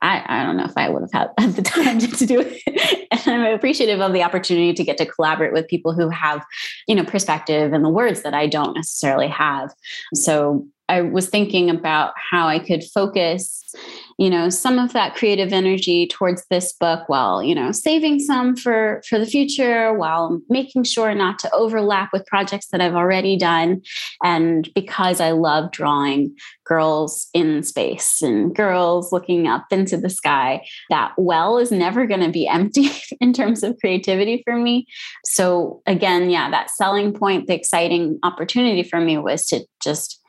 I, 0.04 0.24
I 0.28 0.44
don't 0.44 0.58
know 0.58 0.66
if 0.66 0.76
I 0.76 0.90
would 0.90 1.04
have 1.04 1.12
had, 1.38 1.56
the 1.56 1.62
time 1.66 2.00
to 2.00 2.26
do 2.26 2.42
it. 2.42 3.10
and 3.28 3.44
I'm 3.44 3.54
appreciative 3.54 4.02
of 4.02 4.14
the 4.14 4.24
opportunity 4.24 4.74
to 4.74 4.84
get 4.84 4.98
to 4.98 5.06
collaborate 5.06 5.54
with 5.54 5.68
people 5.68 5.94
who 5.94 6.10
have, 6.10 6.44
you 6.88 6.96
know, 6.96 7.04
perspective 7.04 7.72
and 7.72 7.86
the 7.86 7.90
words 7.90 8.24
that 8.24 8.34
I 8.34 8.48
don't 8.48 8.74
necessarily 8.74 9.28
have. 9.28 9.72
So 10.16 10.66
I 10.92 11.02
was 11.02 11.30
thinking 11.30 11.70
about 11.70 12.14
how 12.18 12.48
I 12.48 12.60
could 12.60 12.84
focus 12.84 13.62
you 14.18 14.30
know 14.30 14.50
some 14.50 14.78
of 14.78 14.94
that 14.94 15.16
creative 15.16 15.54
energy 15.54 16.06
towards 16.06 16.46
this 16.50 16.74
book 16.74 17.08
while 17.08 17.42
you 17.42 17.56
know 17.56 17.72
saving 17.72 18.20
some 18.20 18.56
for 18.56 19.02
for 19.08 19.18
the 19.18 19.26
future 19.26 19.94
while 19.94 20.40
making 20.50 20.84
sure 20.84 21.16
not 21.16 21.40
to 21.40 21.52
overlap 21.54 22.10
with 22.14 22.26
projects 22.28 22.68
that 22.68 22.82
i've 22.82 22.94
already 22.94 23.38
done. 23.38 23.82
And 24.24 24.70
because 24.76 25.20
i 25.20 25.32
love 25.32 25.72
drawing 25.72 26.36
girls 26.66 27.30
in 27.34 27.64
space 27.64 28.22
and 28.22 28.56
girls 28.56 29.12
looking 29.12 29.48
up 29.48 29.66
into 29.72 29.98
the 29.98 30.10
sky 30.10 30.66
that 30.90 31.14
well 31.18 31.58
is 31.58 31.72
never 31.72 32.06
going 32.06 32.22
to 32.22 32.30
be 32.30 32.48
empty 32.60 32.90
in 33.20 33.34
terms 33.34 33.64
of 33.64 33.78
creativity 33.80 34.44
for 34.46 34.56
me. 34.56 34.86
So 35.26 35.82
again 35.88 36.30
yeah 36.30 36.52
that 36.52 36.70
selling 36.70 37.14
point 37.14 37.48
the 37.48 37.56
exciting 37.56 38.20
opportunity 38.24 38.84
for 38.84 39.00
me 39.00 39.18
was 39.18 39.46
to 39.48 39.66
just 39.82 40.21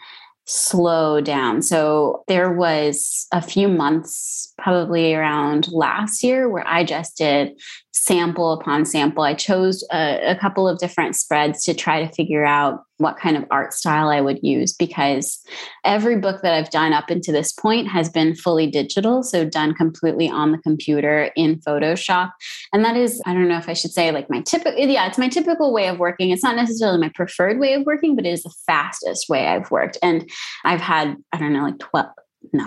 slow 0.44 1.20
down. 1.20 1.62
So 1.62 2.24
there 2.28 2.52
was 2.52 3.26
a 3.32 3.40
few 3.40 3.68
months, 3.68 4.52
probably 4.58 5.14
around 5.14 5.70
last 5.72 6.22
year, 6.22 6.48
where 6.48 6.66
I 6.66 6.84
just 6.84 7.16
did 7.16 7.60
sample 7.92 8.52
upon 8.52 8.86
sample. 8.86 9.22
I 9.22 9.34
chose 9.34 9.84
a, 9.92 10.30
a, 10.30 10.36
couple 10.36 10.66
of 10.66 10.78
different 10.78 11.14
spreads 11.14 11.62
to 11.64 11.74
try 11.74 12.02
to 12.02 12.12
figure 12.12 12.44
out 12.44 12.84
what 12.96 13.18
kind 13.18 13.36
of 13.36 13.44
art 13.50 13.74
style 13.74 14.08
I 14.08 14.20
would 14.20 14.38
use 14.42 14.72
because 14.72 15.44
every 15.84 16.16
book 16.16 16.40
that 16.40 16.54
I've 16.54 16.70
done 16.70 16.94
up 16.94 17.10
until 17.10 17.34
this 17.34 17.52
point 17.52 17.88
has 17.88 18.08
been 18.08 18.34
fully 18.34 18.66
digital. 18.66 19.22
So 19.22 19.44
done 19.44 19.74
completely 19.74 20.28
on 20.28 20.52
the 20.52 20.58
computer 20.58 21.30
in 21.36 21.60
Photoshop. 21.60 22.30
And 22.72 22.82
that 22.84 22.96
is, 22.96 23.20
I 23.26 23.34
don't 23.34 23.48
know 23.48 23.58
if 23.58 23.68
I 23.68 23.74
should 23.74 23.92
say 23.92 24.10
like 24.10 24.30
my 24.30 24.40
typical, 24.40 24.80
yeah, 24.80 25.06
it's 25.06 25.18
my 25.18 25.28
typical 25.28 25.72
way 25.72 25.88
of 25.88 25.98
working. 25.98 26.30
It's 26.30 26.42
not 26.42 26.56
necessarily 26.56 26.98
my 26.98 27.10
preferred 27.14 27.58
way 27.58 27.74
of 27.74 27.84
working, 27.84 28.16
but 28.16 28.24
it 28.24 28.32
is 28.32 28.42
the 28.42 28.54
fastest 28.66 29.28
way 29.28 29.46
I've 29.48 29.70
worked. 29.70 29.98
And 30.02 30.30
I've 30.64 30.80
had, 30.80 31.16
I 31.32 31.38
don't 31.38 31.52
know, 31.52 31.64
like 31.64 31.78
12, 31.78 32.06
no, 32.54 32.66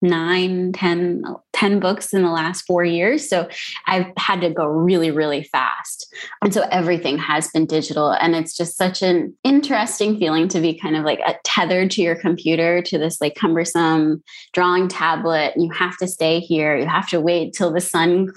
nine, 0.00 0.72
10, 0.72 1.22
10 1.52 1.80
books 1.80 2.12
in 2.12 2.22
the 2.22 2.30
last 2.30 2.62
four 2.62 2.84
years. 2.84 3.28
So 3.28 3.48
I've 3.86 4.06
had 4.16 4.40
to 4.42 4.50
go 4.50 4.66
really, 4.66 5.10
really 5.10 5.42
fast. 5.42 6.14
And 6.42 6.54
so 6.54 6.62
everything 6.70 7.18
has 7.18 7.48
been 7.48 7.66
digital. 7.66 8.12
And 8.12 8.36
it's 8.36 8.56
just 8.56 8.76
such 8.76 9.02
an 9.02 9.36
interesting 9.42 10.18
feeling 10.18 10.48
to 10.48 10.60
be 10.60 10.78
kind 10.78 10.96
of 10.96 11.04
like 11.04 11.20
uh, 11.26 11.34
tethered 11.44 11.90
to 11.92 12.02
your 12.02 12.16
computer 12.16 12.80
to 12.82 12.98
this 12.98 13.20
like 13.20 13.34
cumbersome 13.34 14.22
drawing 14.52 14.88
tablet. 14.88 15.54
You 15.56 15.70
have 15.70 15.96
to 15.98 16.06
stay 16.06 16.40
here. 16.40 16.76
You 16.76 16.86
have 16.86 17.08
to 17.08 17.20
wait 17.20 17.52
till 17.54 17.72
the 17.72 17.80
sun 17.80 18.28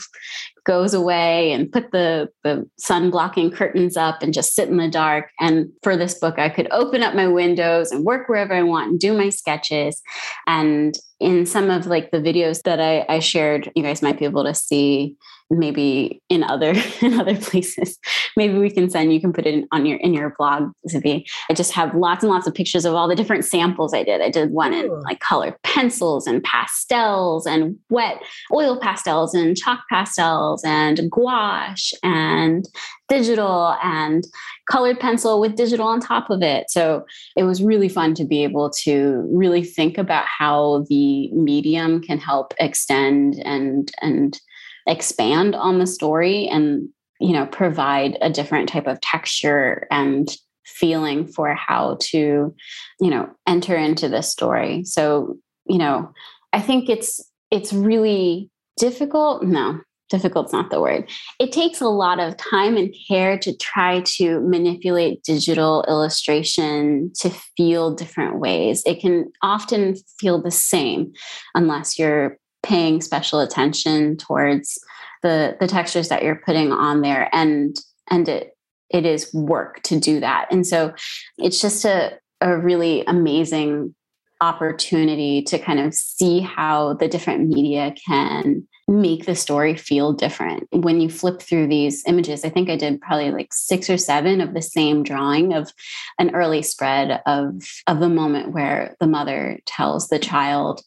goes 0.66 0.94
away 0.94 1.52
and 1.52 1.72
put 1.72 1.92
the, 1.92 2.30
the 2.44 2.70
sun 2.78 3.10
blocking 3.10 3.52
curtains 3.52 3.98
up 3.98 4.22
and 4.22 4.34
just 4.34 4.54
sit 4.54 4.70
in 4.70 4.78
the 4.78 4.90
dark. 4.90 5.30
And 5.40 5.70
for 5.82 5.98
this 5.98 6.20
book, 6.20 6.38
I 6.38 6.50
could 6.50 6.68
open 6.72 7.04
up 7.04 7.16
my 7.16 7.28
windows 7.28 7.92
and 7.92 8.06
work 8.06 8.30
wherever 8.30 8.54
I 8.54 8.64
want 8.64 8.92
and 8.92 9.00
do 9.00 9.18
my 9.18 9.30
sketches. 9.30 10.02
And 10.48 10.96
in 11.20 11.46
some 11.46 11.70
of 11.70 11.88
like 11.88 12.12
the 12.12 12.20
videos 12.20 12.64
that 12.64 12.80
I, 12.80 13.06
I 13.10 13.20
shared, 13.20 13.72
you 13.76 13.84
guys 13.84 14.02
might 14.02 14.20
be 14.20 14.26
able 14.26 14.44
to 14.44 14.54
see 14.54 15.16
maybe 15.52 16.22
in 16.30 16.44
other 16.44 16.74
in 17.02 17.20
other 17.20 17.36
places. 17.36 18.00
Maybe 18.36 18.58
we 18.58 18.70
can 18.70 18.90
send 18.90 19.14
you 19.14 19.22
can 19.22 19.34
put 19.34 19.46
it 19.46 19.54
in, 19.54 19.68
on 19.72 19.86
your 19.86 20.00
in 20.00 20.14
your 20.14 20.34
blog 20.38 20.72
Zibby. 20.90 21.26
i 21.50 21.54
just 21.54 21.74
have 21.74 21.94
lots 21.94 22.24
and 22.24 22.32
lots 22.32 22.48
of 22.48 22.54
pictures 22.54 22.86
of 22.86 22.94
all 22.94 23.08
the 23.08 23.16
different 23.16 23.46
samples 23.46 23.94
i 23.94 24.04
did. 24.04 24.22
I 24.22 24.30
did 24.30 24.52
one 24.52 24.74
in 24.74 24.90
like 25.02 25.20
colored 25.20 25.56
pencils 25.64 26.28
and 26.28 26.44
pastels 26.44 27.46
and 27.46 27.78
wet 27.90 28.22
oil 28.54 28.80
pastels 28.80 29.34
and 29.34 29.58
chalk 29.58 29.82
pastels 29.90 30.64
and 30.64 31.12
gouache 31.12 31.94
and 32.04 32.68
digital 33.12 33.76
and 33.84 34.26
colored 34.70 34.98
pencil 34.98 35.42
with 35.42 35.58
digital 35.58 35.86
on 35.86 36.00
top 36.00 36.30
of 36.30 36.42
it. 36.42 36.72
So 36.72 37.06
it 37.36 37.44
was 37.44 37.62
really 37.62 37.90
fun 37.90 38.14
to 38.16 38.24
be 38.24 38.42
able 38.44 38.70
to 38.84 39.28
really 39.30 39.66
think 39.66 39.98
about 39.98 40.26
how 40.26 40.86
the 40.88 41.30
medium 41.34 42.02
can 42.02 42.20
help 42.20 42.54
extend 42.58 43.36
and 43.44 43.92
and 44.02 44.40
expand 44.88 45.56
on 45.56 45.80
the 45.80 45.88
story 45.88 46.48
and 46.48 46.90
you 47.20 47.34
know 47.34 47.46
provide 47.46 48.18
a 48.22 48.30
different 48.30 48.70
type 48.70 48.88
of 48.88 49.00
texture 49.02 49.88
and 49.92 50.38
feeling 50.66 51.28
for 51.28 51.54
how 51.54 51.98
to, 52.02 52.54
you 53.00 53.10
know, 53.10 53.30
enter 53.48 53.76
into 53.76 54.10
this 54.10 54.30
story. 54.30 54.84
So, 54.84 55.38
you 55.66 55.78
know, 55.78 56.12
I 56.54 56.62
think 56.62 56.90
it's 56.90 57.22
it's 57.50 57.74
really 57.74 58.50
difficult. 58.78 59.44
No, 59.44 59.80
difficult's 60.10 60.54
not 60.54 60.70
the 60.70 60.82
word. 60.82 61.10
It 61.40 61.52
takes 61.52 61.82
a 61.82 61.88
lot 61.88 62.20
of 62.20 62.38
time 62.38 62.78
and 62.78 62.94
care 63.08 63.38
to 63.40 63.56
try 63.58 64.02
to 64.18 64.40
manipulate 64.42 65.24
digital 65.24 65.84
illustration 65.88 67.12
to 67.20 67.30
feel 67.58 67.94
different 67.94 68.40
ways. 68.40 68.84
It 68.86 69.02
can 69.02 69.32
often 69.42 69.96
feel 70.20 70.42
the 70.42 70.52
same 70.52 71.14
unless 71.54 72.00
you're 72.00 72.38
paying 72.64 73.02
special 73.02 73.40
attention 73.40 74.18
towards 74.18 74.80
the 75.22 75.58
the 75.60 75.68
textures 75.68 76.10
that 76.10 76.24
you're 76.24 76.42
putting 76.46 76.72
on 76.72 77.02
there 77.02 77.30
and 77.34 77.78
and 78.10 78.28
it 78.28 78.56
it 78.90 79.06
is 79.06 79.34
work 79.34 79.82
to 79.84 80.00
do 80.00 80.20
that. 80.20 80.48
And 80.52 80.68
so 80.68 80.94
it's 81.38 81.62
just 81.62 81.86
a 81.86 82.18
a 82.42 82.58
really 82.58 83.04
amazing 83.06 83.94
opportunity 84.42 85.44
to 85.44 85.60
kind 85.60 85.80
of 85.80 85.94
see 85.94 86.40
how 86.40 86.96
the 86.96 87.08
different 87.08 87.48
media 87.48 87.94
can 88.08 88.68
make 88.88 89.26
the 89.26 89.36
story 89.36 89.76
feel 89.76 90.12
different. 90.12 90.68
When 90.72 91.00
you 91.00 91.10
flip 91.10 91.42
through 91.42 91.68
these 91.68 92.04
images, 92.08 92.44
I 92.44 92.50
think 92.50 92.70
I 92.70 92.76
did 92.76 93.00
probably 93.00 93.32
like 93.32 93.54
six 93.54 93.90
or 93.90 93.98
seven 93.98 94.42
of 94.42 94.54
the 94.54 94.62
same 94.62 95.04
drawing 95.04 95.54
of 95.54 95.72
an 96.18 96.36
early 96.36 96.64
spread 96.64 97.22
of 97.26 97.62
of 97.88 98.00
the 98.00 98.10
moment 98.10 98.52
where 98.52 98.96
the 99.00 99.08
mother 99.08 99.60
tells 99.66 100.08
the 100.08 100.20
child 100.20 100.82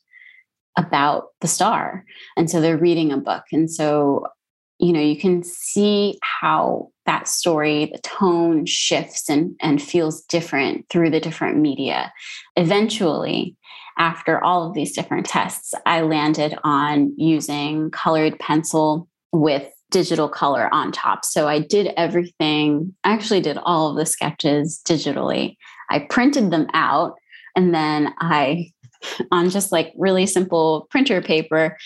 about 0.77 1.29
the 1.41 1.49
star. 1.49 2.05
And 2.37 2.51
so 2.51 2.61
they're 2.61 2.77
reading 2.77 3.13
a 3.13 3.17
book. 3.17 3.45
And 3.53 3.71
so 3.71 4.27
you 4.79 4.93
know 4.93 5.01
you 5.01 5.17
can 5.17 5.43
see 5.43 6.19
how 6.23 6.91
that 7.07 7.29
story 7.29 7.87
the 7.87 7.99
tone 7.99 8.67
shifts 8.67 9.29
and 9.29 9.55
and 9.61 9.81
feels 9.81 10.23
different 10.23 10.87
through 10.89 11.11
the 11.11 11.21
different 11.21 11.59
media 11.59 12.13
eventually 12.57 13.57
after 13.99 14.43
all 14.43 14.67
of 14.67 14.75
these 14.75 14.95
different 14.95 15.27
tests 15.27 15.75
i 15.87 16.01
landed 16.01 16.57
on 16.65 17.13
using 17.17 17.91
colored 17.91 18.39
pencil 18.39 19.09
with 19.33 19.71
digital 19.91 20.29
color 20.29 20.69
on 20.73 20.91
top 20.91 21.25
so 21.25 21.47
i 21.47 21.59
did 21.59 21.93
everything 21.97 22.93
i 23.05 23.13
actually 23.13 23.41
did 23.41 23.59
all 23.59 23.91
of 23.91 23.97
the 23.97 24.07
sketches 24.07 24.81
digitally 24.85 25.57
i 25.91 25.99
printed 25.99 26.51
them 26.51 26.67
out 26.75 27.15
and 27.55 27.73
then 27.73 28.13
i 28.19 28.69
on 29.31 29.51
just 29.51 29.73
like 29.73 29.93
really 29.97 30.27
simple 30.27 30.87
printer 30.91 31.21
paper 31.21 31.77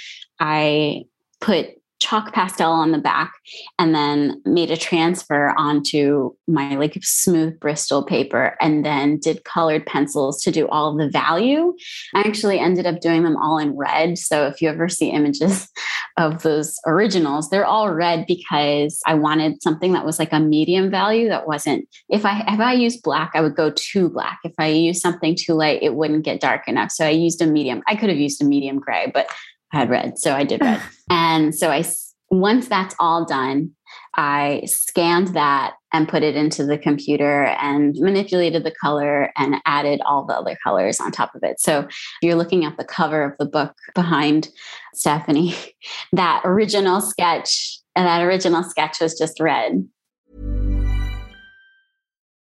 i 0.41 1.03
put 1.41 1.71
chalk 2.01 2.33
pastel 2.33 2.71
on 2.71 2.93
the 2.93 2.99
back 2.99 3.33
and 3.79 3.95
then 3.95 4.41
made 4.45 4.71
a 4.71 4.77
transfer 4.77 5.53
onto 5.57 6.33
my 6.47 6.77
like 6.77 6.99
smooth 7.03 7.59
Bristol 7.59 8.05
paper 8.05 8.57
and 8.61 8.85
then 8.85 9.19
did 9.19 9.45
colored 9.45 9.85
pencils 9.87 10.41
to 10.43 10.51
do 10.51 10.69
all 10.69 10.97
the 10.97 11.09
value. 11.09 11.75
I 12.15 12.21
actually 12.21 12.59
ended 12.59 12.87
up 12.87 13.01
doing 13.01 13.25
them 13.25 13.37
all 13.37 13.59
in 13.59 13.77
red. 13.77 14.19
So 14.19 14.47
if 14.47 14.63
you 14.63 14.69
ever 14.69 14.89
see 14.89 15.11
images 15.11 15.69
of 16.17 16.43
those 16.43 16.79
originals, 16.87 17.51
they're 17.51 17.67
all 17.67 17.93
red 17.93 18.27
because 18.27 19.01
I 19.07 19.15
wanted 19.15 19.63
something 19.63 19.93
that 19.93 20.05
was 20.05 20.19
like 20.19 20.33
a 20.33 20.41
medium 20.41 20.91
value 20.91 21.29
that 21.29 21.47
wasn't 21.47 21.89
if 22.09 22.25
I 22.25 22.45
if 22.49 22.61
I 22.61 22.75
used 22.75 23.03
black, 23.03 23.33
I 23.35 23.41
would 23.41 23.57
go 23.57 23.71
too 23.71 24.09
black. 24.09 24.39
If 24.45 24.55
I 24.59 24.69
used 24.69 25.03
something 25.03 25.37
too 25.37 25.55
light, 25.55 25.83
it 25.83 25.95
wouldn't 25.95 26.25
get 26.25 26.41
dark 26.41 26.69
enough. 26.69 26.91
So 26.91 27.05
I 27.05 27.11
used 27.11 27.43
a 27.43 27.47
medium. 27.47 27.83
I 27.87 27.97
could 27.97 28.09
have 28.09 28.19
used 28.19 28.43
a 28.43 28.45
medium 28.45 28.79
gray, 28.79 29.11
but 29.13 29.29
had 29.71 29.91
red. 29.91 30.19
So 30.19 30.35
I 30.35 30.45
did 30.45 30.61
red. 30.61 30.81
and 31.11 31.55
so 31.55 31.71
I, 31.71 31.85
once 32.31 32.69
that's 32.69 32.95
all 32.99 33.25
done, 33.25 33.73
I 34.15 34.63
scanned 34.67 35.29
that 35.29 35.75
and 35.93 36.09
put 36.09 36.23
it 36.23 36.37
into 36.37 36.67
the 36.67 36.79
computer 36.79 37.45
and 37.45 37.95
manipulated 37.99 38.65
the 38.65 38.75
color 38.83 39.31
and 39.37 39.57
added 39.65 40.01
all 40.05 40.27
the 40.27 40.35
other 40.35 40.57
colors 40.63 41.01
on 41.01 41.11
top 41.11 41.35
of 41.35 41.43
it. 41.43 41.61
So 41.61 41.89
you're 42.21 42.35
looking 42.35 42.65
at 42.65 42.77
the 42.77 42.85
cover 42.85 43.23
of 43.23 43.39
the 43.39 43.47
book 43.47 43.75
behind 43.95 44.49
Stephanie. 44.95 45.55
That 46.13 46.43
original 46.45 47.01
sketch, 47.01 47.81
and 47.95 48.07
that 48.07 48.23
original 48.23 48.63
sketch 48.63 49.01
was 49.01 49.17
just 49.19 49.41
red. 49.41 49.87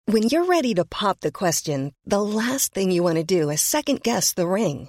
When 0.07 0.29
you're 0.29 0.45
ready 0.45 0.75
to 0.75 0.85
pop 0.85 1.21
the 1.21 1.31
question, 1.31 1.93
the 2.07 2.23
last 2.23 2.73
thing 2.73 2.91
you 2.91 3.03
want 3.03 3.17
to 3.17 3.25
do 3.25 3.51
is 3.51 3.61
second 3.61 4.03
guess 4.03 4.33
the 4.33 4.47
ring 4.47 4.89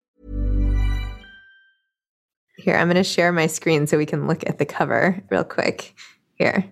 Here, 2.61 2.75
I'm 2.77 2.87
going 2.87 2.95
to 2.95 3.03
share 3.03 3.31
my 3.31 3.47
screen 3.47 3.87
so 3.87 3.97
we 3.97 4.05
can 4.05 4.27
look 4.27 4.47
at 4.47 4.57
the 4.59 4.65
cover 4.65 5.21
real 5.31 5.43
quick. 5.43 5.95
Here. 6.35 6.63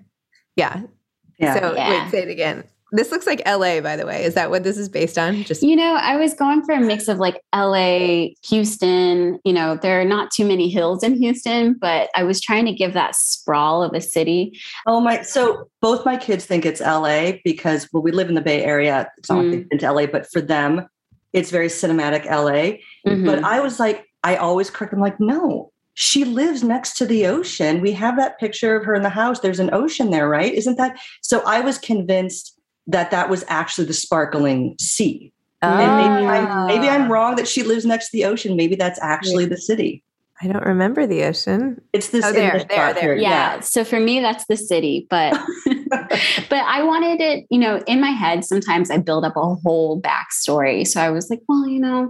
Yeah. 0.55 0.83
Yeah. 1.37 1.59
So 1.59 1.75
Yeah. 1.75 2.03
wait, 2.03 2.11
say 2.11 2.21
it 2.23 2.29
again. 2.29 2.63
This 2.91 3.11
looks 3.11 3.27
like 3.27 3.41
LA, 3.45 3.81
by 3.81 3.95
the 3.95 4.05
way. 4.07 4.23
Is 4.23 4.33
that 4.33 4.49
what 4.49 4.63
this 4.63 4.75
is 4.75 4.89
based 4.89 5.17
on? 5.19 5.43
Just 5.43 5.61
You 5.61 5.75
know, 5.75 5.93
I 5.93 6.15
was 6.15 6.33
going 6.33 6.63
for 6.63 6.73
a 6.73 6.79
mix 6.79 7.07
of 7.07 7.19
like 7.19 7.39
LA, 7.53 8.29
Houston. 8.49 9.39
You 9.43 9.53
know, 9.53 9.75
there 9.79 10.01
are 10.01 10.05
not 10.05 10.31
too 10.31 10.43
many 10.43 10.69
hills 10.69 11.03
in 11.03 11.15
Houston, 11.15 11.75
but 11.79 12.09
I 12.15 12.23
was 12.23 12.41
trying 12.41 12.65
to 12.65 12.73
give 12.73 12.93
that 12.93 13.15
sprawl 13.15 13.83
of 13.83 13.93
a 13.93 14.01
city. 14.01 14.59
Oh 14.87 14.99
my! 14.99 15.21
So 15.21 15.69
both 15.81 16.03
my 16.03 16.17
kids 16.17 16.45
think 16.45 16.65
it's 16.65 16.81
LA 16.81 17.33
because 17.43 17.87
well, 17.93 18.01
we 18.01 18.11
live 18.11 18.27
in 18.27 18.33
the 18.35 18.41
Bay 18.41 18.63
Area. 18.63 19.07
It's 19.19 19.29
not 19.29 19.37
like 19.37 19.45
Mm. 19.47 19.51
they've 19.51 19.69
been 19.69 19.79
to 19.79 19.91
LA, 19.91 20.07
but 20.07 20.25
for 20.31 20.41
them, 20.41 20.87
it's 21.31 21.51
very 21.51 21.67
cinematic 21.67 22.25
LA. 22.25 22.79
Mhm. 23.07 23.25
But 23.25 23.43
I 23.43 23.59
was 23.59 23.79
like, 23.79 24.05
I 24.23 24.35
always 24.37 24.71
correct 24.71 24.91
them, 24.91 24.99
like, 24.99 25.19
no, 25.19 25.71
she 26.01 26.23
lives 26.23 26.63
next 26.63 26.95
to 26.95 27.05
the 27.05 27.27
ocean. 27.27 27.81
We 27.81 27.91
have 27.91 28.15
that 28.15 28.39
picture 28.39 28.73
of 28.77 28.85
her 28.85 28.95
in 28.95 29.01
the 29.01 29.09
house. 29.09 29.41
There's 29.41 29.59
an 29.59 29.73
ocean 29.73 30.11
there, 30.11 30.29
right? 30.29 30.53
Isn't 30.53 30.77
that? 30.77 30.97
So 31.21 31.43
I 31.45 31.59
was 31.59 31.77
convinced 31.77 32.57
that 32.87 33.11
that 33.11 33.29
was 33.29 33.43
actually 33.49 33.85
the 33.85 33.93
sparkling 33.93 34.77
sea. 34.79 35.33
And 35.61 35.77
maybe 35.77 36.25
I'm, 36.25 36.67
maybe 36.67 36.87
I'm 36.87 37.11
ah. 37.11 37.13
wrong 37.13 37.35
that 37.35 37.49
she 37.49 37.63
lives 37.63 37.85
next 37.85 38.05
to 38.05 38.11
the 38.13 38.23
ocean. 38.23 38.55
Maybe 38.55 38.75
that's 38.75 38.97
actually 39.01 39.45
the 39.45 39.57
city. 39.57 40.01
I 40.41 40.47
don't 40.47 40.65
remember 40.65 41.05
the 41.05 41.25
ocean. 41.25 41.81
It's 41.91 42.11
this. 42.11 42.23
Oh, 42.23 42.29
in 42.29 42.35
there, 42.35 42.63
there, 42.69 42.93
there. 42.93 43.01
here. 43.01 43.15
yeah. 43.15 43.59
So 43.59 43.83
for 43.83 43.99
me, 43.99 44.21
that's 44.21 44.45
the 44.45 44.55
city. 44.55 45.05
But 45.09 45.37
but 45.89 46.63
I 46.63 46.81
wanted 46.81 47.19
it, 47.19 47.45
you 47.49 47.59
know, 47.59 47.83
in 47.87 47.99
my 47.99 48.11
head, 48.11 48.45
sometimes 48.45 48.89
I 48.89 48.99
build 48.99 49.25
up 49.25 49.35
a 49.35 49.55
whole 49.55 50.01
backstory. 50.01 50.87
So 50.87 51.01
I 51.01 51.09
was 51.09 51.29
like, 51.29 51.41
well, 51.49 51.67
you 51.67 51.81
know, 51.81 52.09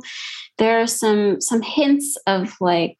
there 0.59 0.79
are 0.79 0.85
some 0.85 1.41
some 1.41 1.63
hints 1.63 2.15
of 2.27 2.55
like 2.61 2.99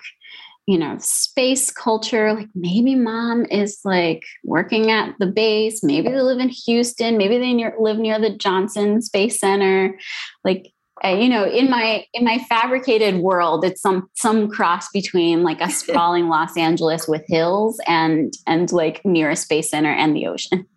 you 0.69 0.77
know 0.77 0.95
space 0.99 1.71
culture 1.71 2.31
like 2.33 2.47
maybe 2.53 2.93
mom 2.93 3.43
is 3.49 3.79
like 3.83 4.21
working 4.43 4.91
at 4.91 5.15
the 5.17 5.25
base 5.25 5.83
maybe 5.83 6.09
they 6.09 6.21
live 6.21 6.37
in 6.37 6.49
houston 6.49 7.17
maybe 7.17 7.39
they 7.39 7.53
near, 7.53 7.75
live 7.79 7.97
near 7.97 8.19
the 8.19 8.37
johnson 8.37 9.01
space 9.01 9.39
center. 9.39 9.97
Like 10.43 10.71
uh, 11.03 11.09
you 11.09 11.27
know 11.27 11.43
in 11.45 11.71
my 11.71 12.05
in 12.13 12.23
my 12.23 12.37
fabricated 12.49 13.15
world 13.15 13.65
it's 13.65 13.81
some 13.81 14.07
some 14.15 14.49
cross 14.49 14.89
between 14.93 15.43
like 15.43 15.59
a 15.59 15.69
sprawling 15.81 16.29
los 16.29 16.55
angeles 16.55 17.07
with 17.07 17.23
hills 17.27 17.79
and 17.87 18.33
and 18.45 18.71
like 18.71 19.03
near 19.03 19.31
a 19.31 19.35
space 19.35 19.71
center 19.71 19.91
and 19.91 20.15
the 20.15 20.27
ocean. 20.27 20.67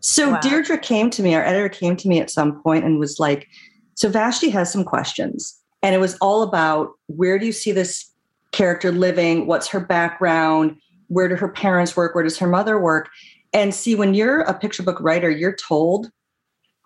So 0.00 0.32
wow. 0.32 0.40
deirdre 0.40 0.78
came 0.78 1.08
to 1.10 1.22
me 1.22 1.36
our 1.36 1.44
editor 1.44 1.68
came 1.68 1.94
to 1.96 2.08
me 2.08 2.20
at 2.20 2.30
some 2.30 2.60
point 2.62 2.84
and 2.84 2.98
was 2.98 3.20
like 3.20 3.46
so 3.94 4.08
vashti 4.08 4.50
has 4.50 4.72
some 4.72 4.84
questions. 4.84 5.56
And 5.82 5.94
it 5.94 5.98
was 5.98 6.16
all 6.20 6.42
about 6.42 6.90
where 7.06 7.38
do 7.38 7.46
you 7.46 7.52
see 7.52 7.70
this 7.70 8.10
character 8.52 8.92
living 8.92 9.46
what's 9.46 9.68
her 9.68 9.80
background 9.80 10.76
where 11.08 11.28
do 11.28 11.34
her 11.36 11.48
parents 11.48 11.96
work 11.96 12.14
where 12.14 12.24
does 12.24 12.38
her 12.38 12.46
mother 12.46 12.80
work 12.80 13.08
and 13.52 13.74
see 13.74 13.94
when 13.94 14.14
you're 14.14 14.40
a 14.40 14.54
picture 14.54 14.82
book 14.82 15.00
writer 15.00 15.30
you're 15.30 15.54
told 15.54 16.10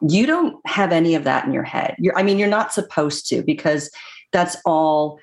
you 0.01 0.27
don't 0.27 0.57
have 0.67 0.93
any 0.93 1.15
of 1.15 1.25
that 1.25 1.45
in 1.45 1.53
your 1.53 1.63
head. 1.63 1.95
You're, 1.99 2.17
I 2.17 2.23
mean, 2.23 2.39
you're 2.39 2.49
not 2.49 2.73
supposed 2.73 3.29
to 3.29 3.43
because 3.43 3.91
that's 4.33 4.57
all 4.65 5.19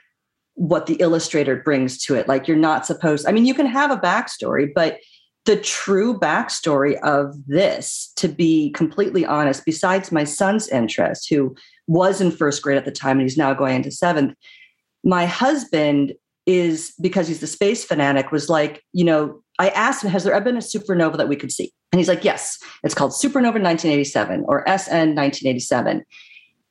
what 0.53 0.85
the 0.85 0.95
illustrator 0.95 1.55
brings 1.55 1.97
to 2.03 2.15
it. 2.15 2.27
Like 2.27 2.47
you're 2.47 2.57
not 2.57 2.85
supposed, 2.85 3.27
I 3.27 3.31
mean, 3.31 3.45
you 3.45 3.53
can 3.53 3.67
have 3.67 3.91
a 3.91 3.97
backstory, 3.97 4.71
but 4.73 4.99
the 5.45 5.57
true 5.57 6.19
backstory 6.19 6.99
of 7.01 7.33
this, 7.47 8.11
to 8.17 8.27
be 8.27 8.71
completely 8.71 9.25
honest, 9.25 9.63
besides 9.65 10.11
my 10.11 10.25
son's 10.25 10.67
interest, 10.67 11.29
who 11.29 11.55
was 11.87 12.19
in 12.19 12.31
first 12.31 12.61
grade 12.61 12.77
at 12.77 12.85
the 12.85 12.91
time 12.91 13.17
and 13.17 13.21
he's 13.21 13.37
now 13.37 13.53
going 13.53 13.75
into 13.75 13.91
seventh, 13.91 14.35
my 15.03 15.25
husband 15.25 16.13
is 16.47 16.93
because 16.99 17.27
he's 17.27 17.41
the 17.41 17.47
space 17.47 17.83
fanatic, 17.83 18.31
was 18.31 18.49
like, 18.49 18.81
you 18.93 19.03
know, 19.03 19.43
I 19.59 19.69
asked 19.69 20.03
him, 20.03 20.09
has 20.09 20.23
there 20.23 20.33
ever 20.33 20.45
been 20.45 20.57
a 20.57 20.59
supernova 20.59 21.17
that 21.17 21.27
we 21.27 21.35
could 21.35 21.51
see? 21.51 21.71
And 21.91 21.99
he's 21.99 22.07
like, 22.07 22.23
yes, 22.23 22.57
it's 22.83 22.93
called 22.93 23.11
Supernova 23.11 23.61
1987 23.61 24.45
or 24.47 24.63
SN 24.67 25.13
1987. 25.15 26.03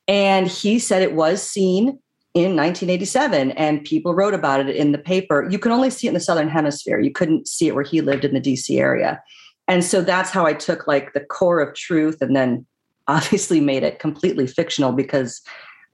And 0.07 0.47
he 0.47 0.79
said 0.79 1.01
it 1.01 1.13
was 1.13 1.41
seen 1.41 1.99
in 2.33 2.55
1987 2.55 3.51
and 3.51 3.83
people 3.83 4.13
wrote 4.13 4.33
about 4.33 4.59
it 4.59 4.75
in 4.75 4.91
the 4.91 4.97
paper. 4.97 5.47
You 5.49 5.59
can 5.59 5.71
only 5.71 5.89
see 5.89 6.07
it 6.07 6.11
in 6.11 6.13
the 6.13 6.19
Southern 6.19 6.49
Hemisphere. 6.49 6.99
You 6.99 7.11
couldn't 7.11 7.47
see 7.47 7.67
it 7.67 7.75
where 7.75 7.83
he 7.83 8.01
lived 8.01 8.25
in 8.25 8.33
the 8.33 8.41
DC 8.41 8.79
area. 8.79 9.21
And 9.67 9.83
so 9.83 10.01
that's 10.01 10.29
how 10.29 10.45
I 10.45 10.53
took 10.53 10.87
like 10.87 11.13
the 11.13 11.19
core 11.19 11.59
of 11.59 11.75
truth 11.75 12.21
and 12.21 12.35
then 12.35 12.65
obviously 13.07 13.59
made 13.59 13.83
it 13.83 13.99
completely 13.99 14.47
fictional 14.47 14.91
because 14.91 15.41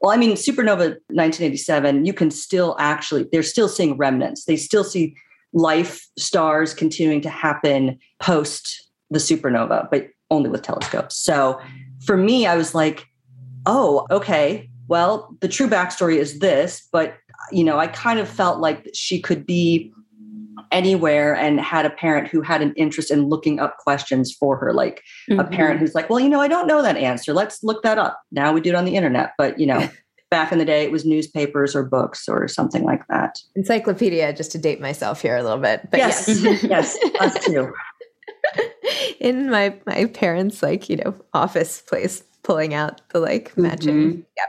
well, 0.03 0.11
I 0.11 0.17
mean, 0.17 0.33
Supernova 0.33 0.97
1987, 1.07 2.05
you 2.05 2.11
can 2.11 2.29
still 2.29 2.75
actually, 2.77 3.25
they're 3.31 3.41
still 3.41 3.69
seeing 3.69 3.95
remnants. 3.95 4.43
They 4.43 4.57
still 4.57 4.83
see 4.83 5.15
life 5.53 6.05
stars 6.19 6.73
continuing 6.73 7.21
to 7.21 7.29
happen 7.29 7.97
post 8.19 8.89
the 9.11 9.19
supernova, 9.19 9.89
but 9.89 10.09
only 10.29 10.49
with 10.49 10.61
telescopes. 10.61 11.15
So 11.15 11.57
for 12.05 12.17
me, 12.17 12.45
I 12.45 12.57
was 12.57 12.75
like, 12.75 13.07
oh, 13.65 14.05
okay, 14.11 14.69
well, 14.89 15.37
the 15.39 15.47
true 15.47 15.69
backstory 15.69 16.17
is 16.17 16.39
this, 16.39 16.85
but 16.91 17.15
you 17.53 17.63
know, 17.63 17.77
I 17.77 17.87
kind 17.87 18.19
of 18.19 18.27
felt 18.27 18.59
like 18.59 18.89
she 18.93 19.21
could 19.21 19.45
be 19.45 19.93
anywhere 20.73 21.35
and 21.35 21.61
had 21.61 21.85
a 21.85 21.89
parent 21.89 22.27
who 22.27 22.41
had 22.41 22.61
an 22.61 22.73
interest 22.75 23.11
in 23.11 23.29
looking 23.29 23.59
up 23.59 23.77
questions 23.77 24.33
for 24.33 24.57
her 24.57 24.73
like 24.73 25.03
mm-hmm. 25.29 25.39
a 25.39 25.43
parent 25.45 25.79
who's 25.79 25.95
like 25.95 26.09
well 26.09 26.19
you 26.19 26.27
know 26.27 26.41
i 26.41 26.47
don't 26.47 26.67
know 26.67 26.81
that 26.81 26.97
answer. 26.97 27.33
Let's 27.33 27.63
look 27.63 27.83
that 27.83 27.97
up. 27.97 28.21
Now 28.31 28.51
we 28.51 28.61
do 28.61 28.69
it 28.69 28.75
on 28.75 28.85
the 28.85 28.95
internet 28.95 29.33
but 29.37 29.59
you 29.59 29.67
know 29.67 29.89
back 30.31 30.51
in 30.51 30.57
the 30.57 30.65
day 30.65 30.83
it 30.83 30.91
was 30.91 31.05
newspapers 31.05 31.75
or 31.75 31.83
books 31.83 32.27
or 32.27 32.47
something 32.47 32.83
like 32.83 33.05
that. 33.07 33.39
Encyclopedia 33.55 34.33
just 34.33 34.51
to 34.53 34.57
date 34.57 34.81
myself 34.81 35.21
here 35.21 35.37
a 35.37 35.43
little 35.43 35.59
bit 35.59 35.89
but 35.91 35.99
yes. 35.99 36.27
yes, 36.41 36.63
yes 36.69 36.97
us 37.19 37.45
too. 37.45 37.71
In 39.19 39.49
my 39.49 39.79
my 39.85 40.05
parents 40.05 40.61
like 40.61 40.89
you 40.89 40.97
know 40.97 41.15
office 41.33 41.81
place 41.81 42.23
pulling 42.43 42.73
out 42.73 43.01
the 43.09 43.19
like 43.19 43.57
matching 43.57 43.95
mm-hmm. 43.95 44.21
yeah 44.35 44.45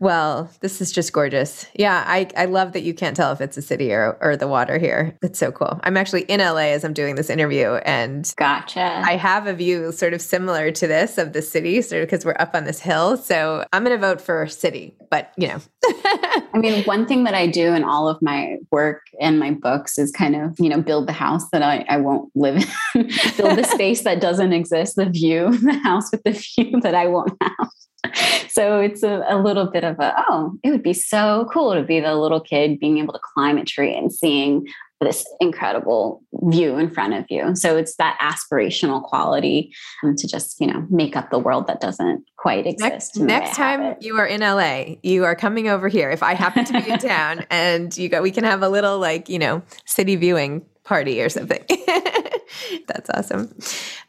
well, 0.00 0.50
this 0.60 0.80
is 0.80 0.92
just 0.92 1.12
gorgeous. 1.12 1.66
Yeah, 1.74 2.04
I, 2.06 2.28
I 2.36 2.44
love 2.46 2.72
that 2.72 2.82
you 2.82 2.94
can't 2.94 3.16
tell 3.16 3.32
if 3.32 3.40
it's 3.40 3.56
a 3.56 3.62
city 3.62 3.92
or, 3.92 4.16
or 4.20 4.36
the 4.36 4.48
water 4.48 4.78
here. 4.78 5.16
It's 5.22 5.38
so 5.38 5.52
cool. 5.52 5.80
I'm 5.84 5.96
actually 5.96 6.22
in 6.22 6.40
LA 6.40 6.72
as 6.72 6.84
I'm 6.84 6.92
doing 6.92 7.14
this 7.14 7.30
interview 7.30 7.74
and 7.84 8.32
gotcha. 8.36 9.02
I 9.04 9.16
have 9.16 9.46
a 9.46 9.52
view 9.52 9.92
sort 9.92 10.14
of 10.14 10.20
similar 10.20 10.70
to 10.70 10.86
this 10.86 11.18
of 11.18 11.32
the 11.32 11.42
city, 11.42 11.82
sort 11.82 12.02
of 12.02 12.08
because 12.08 12.24
we're 12.24 12.36
up 12.38 12.54
on 12.54 12.64
this 12.64 12.80
hill. 12.80 13.16
So 13.16 13.64
I'm 13.72 13.82
gonna 13.82 13.98
vote 13.98 14.20
for 14.20 14.46
city, 14.46 14.94
but 15.10 15.32
you 15.36 15.48
know. 15.48 15.60
I 15.84 16.58
mean, 16.58 16.84
one 16.84 17.06
thing 17.06 17.24
that 17.24 17.34
I 17.34 17.46
do 17.46 17.74
in 17.74 17.84
all 17.84 18.08
of 18.08 18.20
my 18.22 18.56
work 18.70 19.02
and 19.20 19.38
my 19.38 19.50
books 19.52 19.98
is 19.98 20.10
kind 20.10 20.34
of, 20.34 20.58
you 20.58 20.68
know, 20.68 20.80
build 20.80 21.06
the 21.06 21.12
house 21.12 21.48
that 21.50 21.62
I, 21.62 21.84
I 21.88 21.98
won't 21.98 22.30
live 22.34 22.56
in, 22.56 23.02
build 23.36 23.58
the 23.58 23.68
space 23.74 24.02
that 24.02 24.20
doesn't 24.20 24.52
exist, 24.52 24.96
the 24.96 25.06
view, 25.06 25.56
the 25.58 25.78
house 25.82 26.10
with 26.10 26.22
the 26.22 26.32
view 26.32 26.80
that 26.80 26.94
I 26.94 27.06
won't 27.06 27.32
have. 27.40 27.68
so 28.48 28.80
it's 28.80 29.02
a, 29.02 29.24
a, 29.28 29.38
little 29.38 29.66
bit 29.66 29.84
of 29.84 29.98
a 30.00 30.14
oh 30.28 30.52
it 30.62 30.70
would 30.70 30.82
be 30.82 30.92
so 30.92 31.48
cool 31.52 31.74
to 31.74 31.82
be 31.82 32.00
the 32.00 32.14
little 32.14 32.40
kid 32.40 32.78
being 32.80 32.98
able 32.98 33.12
to 33.12 33.20
climb 33.34 33.58
a 33.58 33.64
tree 33.64 33.94
and 33.94 34.12
seeing 34.12 34.66
this 35.00 35.26
incredible 35.40 36.22
view 36.44 36.78
in 36.78 36.88
front 36.88 37.12
of 37.12 37.26
you. 37.28 37.54
So 37.54 37.76
it's 37.76 37.96
that 37.96 38.18
aspirational 38.20 39.02
quality 39.02 39.74
um, 40.02 40.16
to 40.16 40.26
just 40.26 40.60
you 40.60 40.66
know 40.66 40.86
make 40.90 41.16
up 41.16 41.30
the 41.30 41.38
world 41.38 41.66
that 41.66 41.80
doesn't 41.80 42.24
quite 42.36 42.66
exist 42.66 43.16
next, 43.16 43.16
next 43.16 43.56
time 43.56 43.96
you 44.00 44.16
are 44.16 44.26
in 44.26 44.40
la 44.40 44.84
you 45.02 45.24
are 45.24 45.36
coming 45.36 45.68
over 45.68 45.88
here. 45.88 46.10
If 46.10 46.22
i 46.22 46.34
happen 46.34 46.64
to 46.64 46.82
be 46.82 46.90
in 46.90 46.98
town 46.98 47.44
and 47.50 47.96
you 47.96 48.08
go 48.08 48.22
we 48.22 48.30
can 48.30 48.44
have 48.44 48.62
a 48.62 48.68
little 48.68 48.98
like 48.98 49.28
you 49.28 49.38
know 49.38 49.62
city 49.84 50.16
viewing 50.16 50.64
party 50.84 51.20
or 51.20 51.28
something 51.28 51.64
that's 52.86 53.10
awesome 53.10 53.54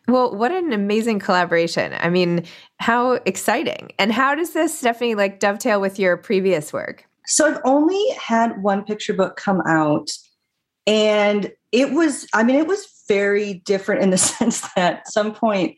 well, 0.07 0.33
what 0.33 0.51
an 0.51 0.71
amazing 0.71 1.19
collaboration. 1.19 1.93
I 1.99 2.09
mean, 2.09 2.45
how 2.79 3.13
exciting. 3.25 3.91
And 3.99 4.11
how 4.11 4.35
does 4.35 4.53
this, 4.53 4.77
Stephanie, 4.77 5.15
like 5.15 5.39
dovetail 5.39 5.81
with 5.81 5.99
your 5.99 6.15
previous 6.15 6.71
work? 6.71 7.05
So 7.25 7.45
I've 7.45 7.59
only 7.65 8.01
had 8.11 8.63
one 8.63 8.85
picture 8.85 9.13
book 9.13 9.35
come 9.35 9.61
out. 9.67 10.07
And 10.85 11.51
it 11.73 11.91
was, 11.91 12.25
I 12.33 12.43
mean, 12.43 12.55
it 12.55 12.67
was 12.67 12.87
very 13.09 13.55
different 13.65 14.01
in 14.01 14.11
the 14.11 14.17
sense 14.17 14.61
that 14.75 14.77
at 14.77 15.11
some 15.11 15.33
point 15.33 15.75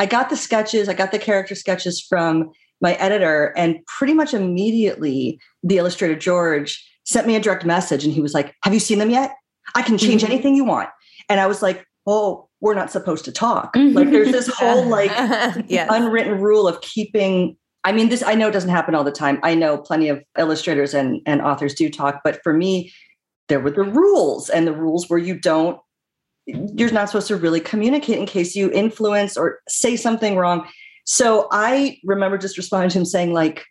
I 0.00 0.06
got 0.06 0.28
the 0.28 0.36
sketches, 0.36 0.88
I 0.88 0.94
got 0.94 1.12
the 1.12 1.18
character 1.18 1.54
sketches 1.54 2.00
from 2.00 2.50
my 2.80 2.94
editor, 2.94 3.52
and 3.56 3.84
pretty 3.86 4.14
much 4.14 4.32
immediately 4.32 5.40
the 5.64 5.78
illustrator 5.78 6.14
George 6.14 6.84
sent 7.04 7.26
me 7.26 7.34
a 7.34 7.40
direct 7.40 7.64
message 7.64 8.04
and 8.04 8.14
he 8.14 8.20
was 8.20 8.34
like, 8.34 8.54
Have 8.62 8.72
you 8.72 8.78
seen 8.78 8.98
them 8.98 9.10
yet? 9.10 9.32
I 9.74 9.82
can 9.82 9.98
change 9.98 10.22
mm-hmm. 10.22 10.32
anything 10.32 10.54
you 10.54 10.64
want. 10.64 10.88
And 11.28 11.40
I 11.40 11.46
was 11.46 11.60
like, 11.60 11.84
Oh, 12.10 12.48
we're 12.60 12.74
not 12.74 12.90
supposed 12.90 13.26
to 13.26 13.32
talk. 13.32 13.74
Mm-hmm. 13.74 13.94
Like 13.94 14.10
there's 14.10 14.32
this 14.32 14.48
whole 14.54 14.86
like 14.86 15.10
yes. 15.68 15.88
unwritten 15.92 16.40
rule 16.40 16.66
of 16.66 16.80
keeping 16.80 17.56
I 17.84 17.92
mean 17.92 18.08
this 18.08 18.22
I 18.22 18.34
know 18.34 18.48
it 18.48 18.52
doesn't 18.52 18.70
happen 18.70 18.94
all 18.94 19.04
the 19.04 19.12
time. 19.12 19.38
I 19.42 19.54
know 19.54 19.76
plenty 19.76 20.08
of 20.08 20.22
illustrators 20.38 20.94
and 20.94 21.20
and 21.26 21.42
authors 21.42 21.74
do 21.74 21.90
talk, 21.90 22.20
but 22.24 22.42
for 22.42 22.54
me 22.54 22.92
there 23.48 23.60
were 23.60 23.70
the 23.70 23.82
rules 23.82 24.48
and 24.48 24.66
the 24.66 24.72
rules 24.72 25.08
where 25.08 25.18
you 25.18 25.38
don't 25.38 25.78
you're 26.46 26.90
not 26.90 27.08
supposed 27.08 27.28
to 27.28 27.36
really 27.36 27.60
communicate 27.60 28.18
in 28.18 28.24
case 28.24 28.56
you 28.56 28.70
influence 28.72 29.36
or 29.36 29.60
say 29.68 29.96
something 29.96 30.36
wrong. 30.36 30.66
So 31.04 31.46
I 31.52 31.98
remember 32.04 32.38
just 32.38 32.56
responding 32.56 32.90
to 32.90 32.98
him 32.98 33.04
saying 33.04 33.34
like 33.34 33.64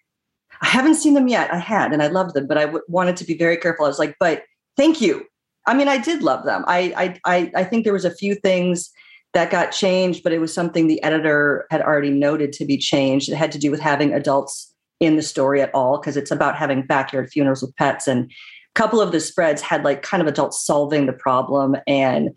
I 0.61 0.67
haven't 0.67 0.95
seen 0.95 1.15
them 1.15 1.27
yet. 1.27 1.51
I 1.51 1.57
had 1.57 1.91
and 1.91 2.03
I 2.03 2.07
loved 2.07 2.35
them, 2.35 2.47
but 2.47 2.57
I 2.57 2.65
w- 2.65 2.83
wanted 2.87 3.17
to 3.17 3.25
be 3.25 3.37
very 3.37 3.57
careful. 3.57 3.85
I 3.85 3.89
was 3.89 3.99
like, 3.99 4.15
but 4.19 4.43
thank 4.75 5.01
you 5.01 5.25
I 5.67 5.75
mean, 5.75 5.87
I 5.87 5.97
did 5.97 6.23
love 6.23 6.45
them. 6.45 6.63
I, 6.65 7.19
I, 7.25 7.51
I 7.53 7.63
think 7.65 7.83
there 7.83 7.93
was 7.93 8.05
a 8.05 8.15
few 8.15 8.35
things 8.35 8.89
that 9.33 9.51
got 9.51 9.71
changed, 9.71 10.23
but 10.23 10.31
it 10.31 10.39
was 10.39 10.53
something 10.53 10.87
the 10.87 11.03
editor 11.03 11.67
had 11.69 11.81
already 11.81 12.09
noted 12.09 12.53
to 12.53 12.65
be 12.65 12.77
changed. 12.77 13.29
It 13.29 13.35
had 13.35 13.51
to 13.51 13.59
do 13.59 13.69
with 13.69 13.81
having 13.81 14.13
adults 14.13 14.73
in 14.99 15.17
the 15.17 15.21
story 15.21 15.61
at 15.61 15.69
all, 15.75 15.99
because 15.99 16.17
it's 16.17 16.31
about 16.31 16.55
having 16.55 16.81
backyard 16.81 17.29
funerals 17.29 17.61
with 17.61 17.75
pets. 17.75 18.07
And 18.07 18.31
a 18.31 18.33
couple 18.73 19.01
of 19.01 19.11
the 19.11 19.19
spreads 19.19 19.61
had 19.61 19.83
like 19.83 20.01
kind 20.01 20.21
of 20.21 20.27
adults 20.27 20.63
solving 20.65 21.05
the 21.05 21.13
problem, 21.13 21.75
and 21.85 22.29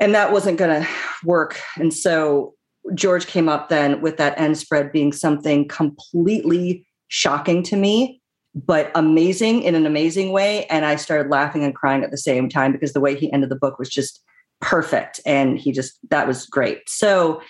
and 0.00 0.14
that 0.14 0.32
wasn't 0.32 0.56
going 0.56 0.82
to 0.82 0.88
work. 1.24 1.60
And 1.76 1.92
so 1.92 2.54
George 2.94 3.26
came 3.26 3.48
up 3.48 3.68
then 3.68 4.00
with 4.00 4.16
that 4.16 4.38
end 4.38 4.56
spread 4.56 4.92
being 4.92 5.12
something 5.12 5.66
completely 5.68 6.86
shocking 7.08 7.62
to 7.64 7.76
me 7.76 8.20
but 8.56 8.90
amazing 8.94 9.62
in 9.62 9.74
an 9.74 9.84
amazing 9.84 10.32
way. 10.32 10.64
And 10.66 10.86
I 10.86 10.96
started 10.96 11.30
laughing 11.30 11.62
and 11.62 11.74
crying 11.74 12.02
at 12.02 12.10
the 12.10 12.16
same 12.16 12.48
time 12.48 12.72
because 12.72 12.94
the 12.94 13.00
way 13.00 13.14
he 13.14 13.30
ended 13.32 13.50
the 13.50 13.56
book 13.56 13.78
was 13.78 13.90
just 13.90 14.22
perfect. 14.60 15.20
And 15.26 15.58
he 15.58 15.72
just, 15.72 15.98
that 16.08 16.26
was 16.26 16.46
great. 16.46 16.88
So, 16.88 17.42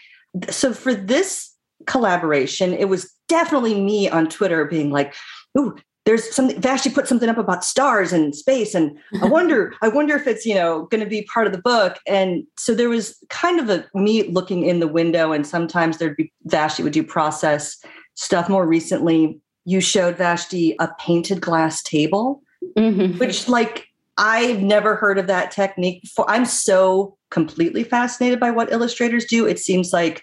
so 0.50 0.74
for 0.74 0.92
this 0.92 1.54
collaboration, 1.86 2.72
it 2.72 2.88
was 2.88 3.12
definitely 3.28 3.80
me 3.80 4.08
on 4.08 4.28
Twitter 4.28 4.64
being 4.64 4.90
like, 4.90 5.14
ooh, 5.56 5.76
there's 6.06 6.32
something 6.34 6.60
Vashti 6.60 6.90
put 6.90 7.06
something 7.06 7.28
up 7.28 7.38
about 7.38 7.64
stars 7.64 8.12
and 8.12 8.34
space. 8.34 8.74
And 8.74 8.98
I 9.22 9.26
wonder, 9.28 9.74
I 9.82 9.88
wonder 9.88 10.16
if 10.16 10.26
it's, 10.26 10.44
you 10.44 10.54
know, 10.54 10.86
going 10.86 11.02
to 11.02 11.08
be 11.08 11.22
part 11.22 11.46
of 11.46 11.52
the 11.52 11.62
book. 11.62 11.98
And 12.06 12.44
so 12.58 12.74
there 12.74 12.88
was 12.88 13.16
kind 13.28 13.60
of 13.60 13.70
a 13.70 13.86
me 13.94 14.24
looking 14.24 14.64
in 14.64 14.80
the 14.80 14.88
window, 14.88 15.32
and 15.32 15.46
sometimes 15.46 15.98
there'd 15.98 16.16
be 16.16 16.32
Vashti 16.44 16.82
would 16.82 16.92
do 16.92 17.02
process 17.02 17.76
stuff 18.14 18.48
more 18.48 18.66
recently 18.66 19.40
you 19.66 19.80
showed 19.80 20.16
Vashti 20.16 20.74
a 20.78 20.88
painted 20.98 21.40
glass 21.40 21.82
table, 21.82 22.42
mm-hmm. 22.78 23.18
which 23.18 23.48
like 23.48 23.88
I've 24.16 24.62
never 24.62 24.94
heard 24.94 25.18
of 25.18 25.26
that 25.26 25.50
technique 25.50 26.02
before. 26.02 26.24
I'm 26.30 26.46
so 26.46 27.18
completely 27.30 27.84
fascinated 27.84 28.40
by 28.40 28.50
what 28.50 28.72
illustrators 28.72 29.26
do. 29.26 29.46
It 29.46 29.58
seems 29.58 29.92
like 29.92 30.22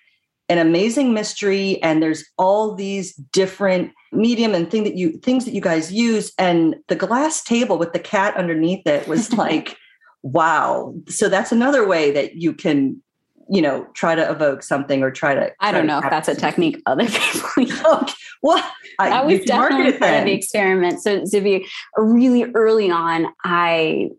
an 0.50 0.58
amazing 0.58 1.14
mystery, 1.14 1.82
and 1.84 2.02
there's 2.02 2.24
all 2.38 2.74
these 2.74 3.14
different 3.14 3.92
medium 4.14 4.56
and 4.56 4.72
thing 4.72 4.86
that 4.86 4.96
you 4.96 5.18
things 5.20 5.44
that 5.46 5.54
you 5.54 5.62
guys 5.62 5.92
use 5.92 6.32
and 6.38 6.76
the 6.88 6.96
glass 6.96 7.44
table 7.44 7.78
with 7.78 7.92
the 7.94 8.00
cat 8.00 8.36
underneath 8.38 8.86
it 8.88 9.08
was 9.08 9.34
like 9.38 9.76
wow 10.22 10.94
so 11.10 11.28
that's 11.28 11.52
another 11.52 11.86
way 11.88 12.12
that 12.12 12.36
you 12.36 12.54
can 12.54 13.02
you 13.50 13.62
know 13.62 13.86
try 13.96 14.14
to 14.14 14.30
evoke 14.30 14.62
something 14.62 15.02
or 15.02 15.10
try 15.10 15.34
to 15.34 15.52
i 15.60 15.72
don't 15.72 15.88
know 15.88 15.98
if 15.98 16.10
that's 16.12 16.28
a 16.28 16.36
technique 16.36 16.80
other 16.86 17.08
people 17.10 17.50
use. 17.58 17.82
well 18.44 18.64
that 19.00 19.26
was 19.26 19.42
definitely 19.42 19.98
part 19.98 20.20
of 20.20 20.26
the 20.26 20.34
experiment 20.34 21.02
so 21.02 21.22
Zibby, 21.22 21.66
really 21.98 22.46
early 22.54 22.92
on 22.92 23.28
i 23.44 24.10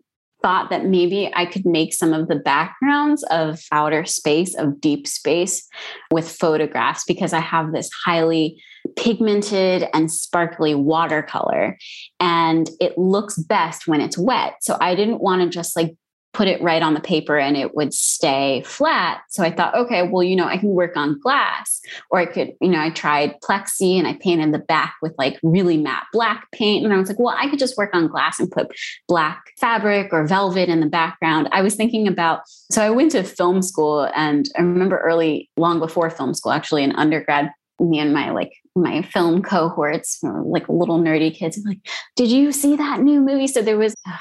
thought 0.45 0.69
that 0.69 0.85
maybe 0.85 1.31
I 1.33 1.47
could 1.47 1.65
make 1.65 1.91
some 1.91 2.13
of 2.13 2.27
the 2.27 2.35
backgrounds 2.35 3.23
of 3.31 3.59
outer 3.71 4.05
space, 4.05 4.55
of 4.55 4.79
deep 4.79 5.07
space 5.07 5.67
with 6.11 6.31
photographs 6.31 7.03
because 7.07 7.33
I 7.33 7.39
have 7.39 7.71
this 7.71 7.89
highly 8.05 8.61
pigmented 8.95 9.87
and 9.91 10.11
sparkly 10.11 10.75
watercolor 10.75 11.79
and 12.19 12.69
it 12.79 12.95
looks 12.95 13.39
best 13.39 13.87
when 13.87 14.01
it's 14.01 14.19
wet. 14.19 14.57
So 14.61 14.77
I 14.79 14.93
didn't 14.93 15.19
want 15.19 15.41
to 15.41 15.49
just 15.49 15.75
like 15.75 15.95
put 16.35 16.49
it 16.49 16.61
right 16.61 16.81
on 16.81 16.93
the 16.93 16.99
paper 16.99 17.37
and 17.37 17.55
it 17.55 17.75
would 17.75 17.93
stay 17.93 18.61
flat. 18.65 19.21
So 19.29 19.41
I 19.41 19.51
thought, 19.51 19.73
okay, 19.73 20.03
well, 20.03 20.21
you 20.21 20.35
know, 20.35 20.45
I 20.45 20.57
can 20.57 20.69
work 20.69 20.97
on 20.97 21.17
glass 21.19 21.79
or 22.11 22.19
I 22.19 22.25
could, 22.25 22.51
you 22.59 22.67
know, 22.67 22.81
I 22.81 22.89
tried 22.89 23.39
plexi 23.41 23.97
and 23.97 24.05
I 24.05 24.17
painted 24.21 24.53
the 24.53 24.59
back 24.59 24.95
with 25.01 25.13
like 25.17 25.39
really 25.43 25.77
matte 25.77 26.07
black 26.11 26.51
paint. 26.51 26.83
And 26.83 26.93
I 26.93 26.97
was 26.97 27.07
like, 27.07 27.19
well, 27.19 27.33
I 27.37 27.49
could 27.49 27.57
just 27.57 27.77
work 27.77 27.95
on 27.95 28.07
glass 28.07 28.37
and 28.37 28.51
put 28.51 28.67
black 29.07 29.53
fabric 29.57 30.11
or 30.11 30.27
velvet 30.27 30.67
in 30.67 30.81
the 30.81 30.87
background. 30.87 31.47
I 31.53 31.61
was 31.61 31.75
thinking 31.75 32.05
about, 32.05 32.41
so 32.69 32.81
I 32.81 32.89
went 32.89 33.11
to 33.11 33.23
film 33.23 33.61
school 33.61 34.09
and 34.13 34.45
I 34.57 34.61
remember 34.61 34.97
early, 34.97 35.49
long 35.55 35.79
before 35.79 36.09
film 36.09 36.33
school, 36.33 36.51
actually 36.51 36.83
in 36.83 36.91
undergrad, 36.97 37.49
me 37.79 37.99
and 37.99 38.13
my 38.13 38.31
like 38.31 38.51
my 38.75 39.03
film 39.03 39.41
cohorts, 39.41 40.19
like 40.21 40.67
little 40.67 40.99
nerdy 40.99 41.33
kids, 41.33 41.57
like, 41.65 41.79
did 42.17 42.29
you 42.29 42.51
see 42.51 42.75
that 42.75 42.99
new 42.99 43.21
movie? 43.21 43.47
So 43.47 43.61
there 43.61 43.77
was, 43.77 43.95
ugh, 44.05 44.19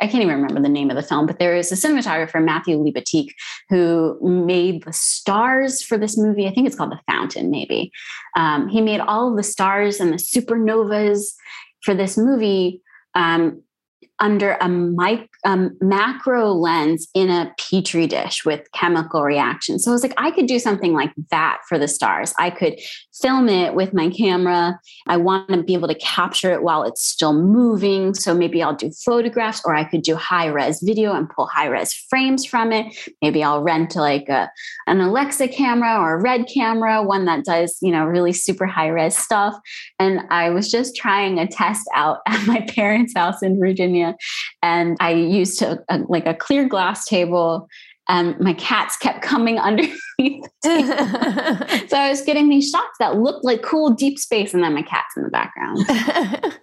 I 0.00 0.06
can't 0.06 0.22
even 0.22 0.34
remember 0.34 0.60
the 0.60 0.68
name 0.68 0.90
of 0.90 0.96
the 0.96 1.02
film, 1.02 1.26
but 1.26 1.38
there 1.38 1.56
is 1.56 1.70
a 1.70 1.74
cinematographer, 1.74 2.44
Matthew 2.44 2.76
Libatique, 2.78 3.32
who 3.68 4.18
made 4.22 4.84
the 4.84 4.92
stars 4.92 5.82
for 5.82 5.96
this 5.96 6.18
movie. 6.18 6.46
I 6.46 6.52
think 6.52 6.66
it's 6.66 6.76
called 6.76 6.92
The 6.92 7.00
Fountain, 7.10 7.50
maybe. 7.50 7.92
Um, 8.36 8.68
he 8.68 8.80
made 8.80 9.00
all 9.00 9.30
of 9.30 9.36
the 9.36 9.42
stars 9.42 10.00
and 10.00 10.12
the 10.12 10.16
supernovas 10.16 11.34
for 11.82 11.94
this 11.94 12.16
movie 12.16 12.82
um, 13.14 13.62
under 14.24 14.56
a 14.62 14.68
mic, 14.70 15.28
um, 15.44 15.76
macro 15.82 16.50
lens 16.50 17.06
in 17.12 17.28
a 17.28 17.54
petri 17.58 18.06
dish 18.06 18.42
with 18.42 18.66
chemical 18.72 19.22
reactions. 19.22 19.84
So 19.84 19.90
I 19.90 19.92
was 19.92 20.02
like, 20.02 20.14
I 20.16 20.30
could 20.30 20.46
do 20.46 20.58
something 20.58 20.94
like 20.94 21.12
that 21.30 21.60
for 21.68 21.78
the 21.78 21.86
stars. 21.86 22.32
I 22.38 22.48
could 22.48 22.80
film 23.20 23.50
it 23.50 23.74
with 23.74 23.92
my 23.92 24.08
camera. 24.08 24.80
I 25.06 25.18
want 25.18 25.50
to 25.50 25.62
be 25.62 25.74
able 25.74 25.88
to 25.88 25.94
capture 25.96 26.52
it 26.54 26.62
while 26.62 26.84
it's 26.84 27.04
still 27.04 27.34
moving. 27.34 28.14
So 28.14 28.34
maybe 28.34 28.62
I'll 28.62 28.74
do 28.74 28.90
photographs 29.04 29.60
or 29.62 29.74
I 29.74 29.84
could 29.84 30.00
do 30.00 30.16
high 30.16 30.46
res 30.46 30.80
video 30.82 31.12
and 31.12 31.28
pull 31.28 31.46
high 31.46 31.66
res 31.66 31.92
frames 31.92 32.46
from 32.46 32.72
it. 32.72 32.96
Maybe 33.20 33.44
I'll 33.44 33.62
rent 33.62 33.94
like 33.94 34.30
a, 34.30 34.50
an 34.86 35.02
Alexa 35.02 35.48
camera 35.48 36.00
or 36.00 36.14
a 36.14 36.22
red 36.22 36.46
camera, 36.52 37.02
one 37.02 37.26
that 37.26 37.44
does, 37.44 37.76
you 37.82 37.92
know, 37.92 38.06
really 38.06 38.32
super 38.32 38.64
high 38.64 38.88
res 38.88 39.18
stuff. 39.18 39.54
And 39.98 40.20
I 40.30 40.48
was 40.48 40.70
just 40.70 40.96
trying 40.96 41.38
a 41.38 41.46
test 41.46 41.86
out 41.94 42.20
at 42.26 42.46
my 42.46 42.62
parents' 42.62 43.12
house 43.14 43.42
in 43.42 43.60
Virginia. 43.60 44.13
And 44.62 44.96
I 45.00 45.12
used 45.12 45.62
a, 45.62 45.78
a, 45.88 45.98
like 46.08 46.26
a 46.26 46.34
clear 46.34 46.68
glass 46.68 47.04
table 47.04 47.68
and 48.08 48.38
my 48.38 48.54
cats 48.54 48.96
kept 48.96 49.22
coming 49.22 49.58
underneath. 49.58 49.94
so 50.64 51.96
I 51.96 52.08
was 52.10 52.22
getting 52.22 52.48
these 52.48 52.70
shots 52.70 52.96
that 52.98 53.16
looked 53.16 53.44
like 53.44 53.62
cool 53.62 53.90
deep 53.90 54.18
space, 54.18 54.54
and 54.54 54.62
then 54.62 54.74
my 54.74 54.82
cats 54.82 55.16
in 55.16 55.22
the 55.22 55.30
background. 55.30 55.78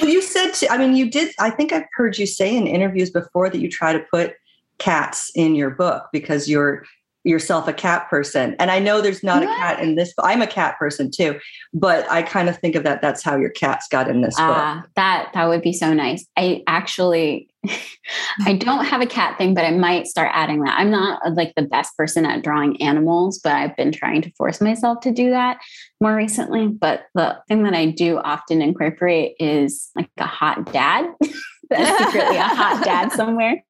well, 0.00 0.10
you 0.10 0.22
said, 0.22 0.52
to, 0.54 0.72
I 0.72 0.78
mean, 0.78 0.94
you 0.94 1.10
did. 1.10 1.34
I 1.38 1.50
think 1.50 1.72
I've 1.72 1.86
heard 1.94 2.18
you 2.18 2.26
say 2.26 2.56
in 2.56 2.66
interviews 2.66 3.10
before 3.10 3.50
that 3.50 3.60
you 3.60 3.70
try 3.70 3.92
to 3.92 4.04
put 4.12 4.34
cats 4.78 5.30
in 5.34 5.54
your 5.54 5.70
book 5.70 6.08
because 6.12 6.48
you're 6.48 6.84
yourself 7.24 7.66
a 7.66 7.72
cat 7.72 8.08
person. 8.08 8.54
And 8.58 8.70
I 8.70 8.78
know 8.78 9.00
there's 9.00 9.22
not 9.22 9.42
what? 9.42 9.50
a 9.50 9.56
cat 9.56 9.80
in 9.80 9.94
this. 9.94 10.12
But 10.16 10.26
I'm 10.26 10.42
a 10.42 10.46
cat 10.46 10.78
person 10.78 11.10
too, 11.10 11.40
but 11.72 12.08
I 12.10 12.22
kind 12.22 12.48
of 12.48 12.58
think 12.58 12.76
of 12.76 12.84
that. 12.84 13.00
That's 13.00 13.22
how 13.22 13.36
your 13.36 13.50
cats 13.50 13.88
got 13.88 14.08
in 14.08 14.20
this 14.20 14.36
book. 14.36 14.56
Uh, 14.56 14.82
that 14.96 15.30
that 15.32 15.48
would 15.48 15.62
be 15.62 15.72
so 15.72 15.92
nice. 15.94 16.26
I 16.36 16.62
actually, 16.66 17.48
I 18.44 18.54
don't 18.54 18.84
have 18.84 19.00
a 19.00 19.06
cat 19.06 19.38
thing, 19.38 19.54
but 19.54 19.64
I 19.64 19.70
might 19.70 20.06
start 20.06 20.30
adding 20.32 20.60
that. 20.60 20.78
I'm 20.78 20.90
not 20.90 21.20
uh, 21.26 21.30
like 21.34 21.54
the 21.56 21.62
best 21.62 21.96
person 21.96 22.26
at 22.26 22.44
drawing 22.44 22.80
animals, 22.82 23.40
but 23.42 23.52
I've 23.52 23.76
been 23.76 23.90
trying 23.90 24.22
to 24.22 24.30
force 24.32 24.60
myself 24.60 25.00
to 25.00 25.10
do 25.10 25.30
that 25.30 25.58
more 26.00 26.14
recently. 26.14 26.68
But 26.68 27.06
the 27.14 27.38
thing 27.48 27.64
that 27.64 27.74
I 27.74 27.86
do 27.86 28.18
often 28.18 28.60
incorporate 28.60 29.36
is 29.40 29.90
like 29.96 30.10
a 30.18 30.26
hot 30.26 30.72
dad. 30.72 31.06
That's 31.70 32.04
secretly 32.04 32.36
a 32.36 32.42
hot 32.42 32.84
dad 32.84 33.12
somewhere 33.12 33.64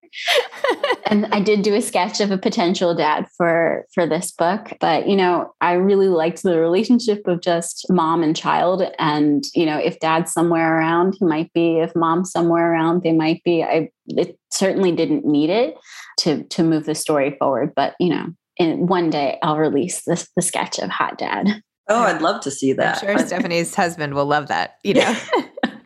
and 1.06 1.26
I 1.26 1.40
did 1.40 1.62
do 1.62 1.74
a 1.74 1.82
sketch 1.82 2.20
of 2.20 2.30
a 2.30 2.38
potential 2.38 2.94
dad 2.94 3.26
for 3.36 3.86
for 3.92 4.06
this 4.06 4.32
book, 4.32 4.72
but 4.80 5.08
you 5.08 5.16
know, 5.16 5.52
I 5.60 5.72
really 5.72 6.08
liked 6.08 6.42
the 6.42 6.58
relationship 6.58 7.26
of 7.26 7.40
just 7.40 7.86
mom 7.90 8.22
and 8.22 8.36
child 8.36 8.82
and 8.98 9.44
you 9.54 9.66
know, 9.66 9.78
if 9.78 10.00
dad's 10.00 10.32
somewhere 10.32 10.78
around, 10.78 11.16
he 11.18 11.24
might 11.24 11.52
be, 11.52 11.78
if 11.78 11.94
mom's 11.94 12.30
somewhere 12.30 12.72
around, 12.72 13.02
they 13.02 13.12
might 13.12 13.42
be. 13.44 13.62
I 13.62 13.90
it 14.06 14.38
certainly 14.50 14.92
didn't 14.92 15.24
need 15.24 15.50
it 15.50 15.76
to 16.20 16.44
to 16.44 16.62
move 16.62 16.86
the 16.86 16.94
story 16.94 17.36
forward, 17.38 17.72
but 17.74 17.94
you 17.98 18.08
know, 18.08 18.26
in 18.56 18.86
one 18.86 19.10
day 19.10 19.38
I'll 19.42 19.58
release 19.58 20.02
this 20.06 20.28
the 20.36 20.42
sketch 20.42 20.78
of 20.78 20.90
Hot 20.90 21.18
Dad. 21.18 21.62
Oh, 21.88 22.02
I'd 22.02 22.22
love 22.22 22.40
to 22.42 22.50
see 22.50 22.72
that. 22.74 23.02
I'm 23.02 23.16
sure 23.16 23.26
Stephanie's 23.26 23.74
husband 23.74 24.14
will 24.14 24.24
love 24.24 24.48
that, 24.48 24.76
you 24.82 24.94
know. 24.94 25.16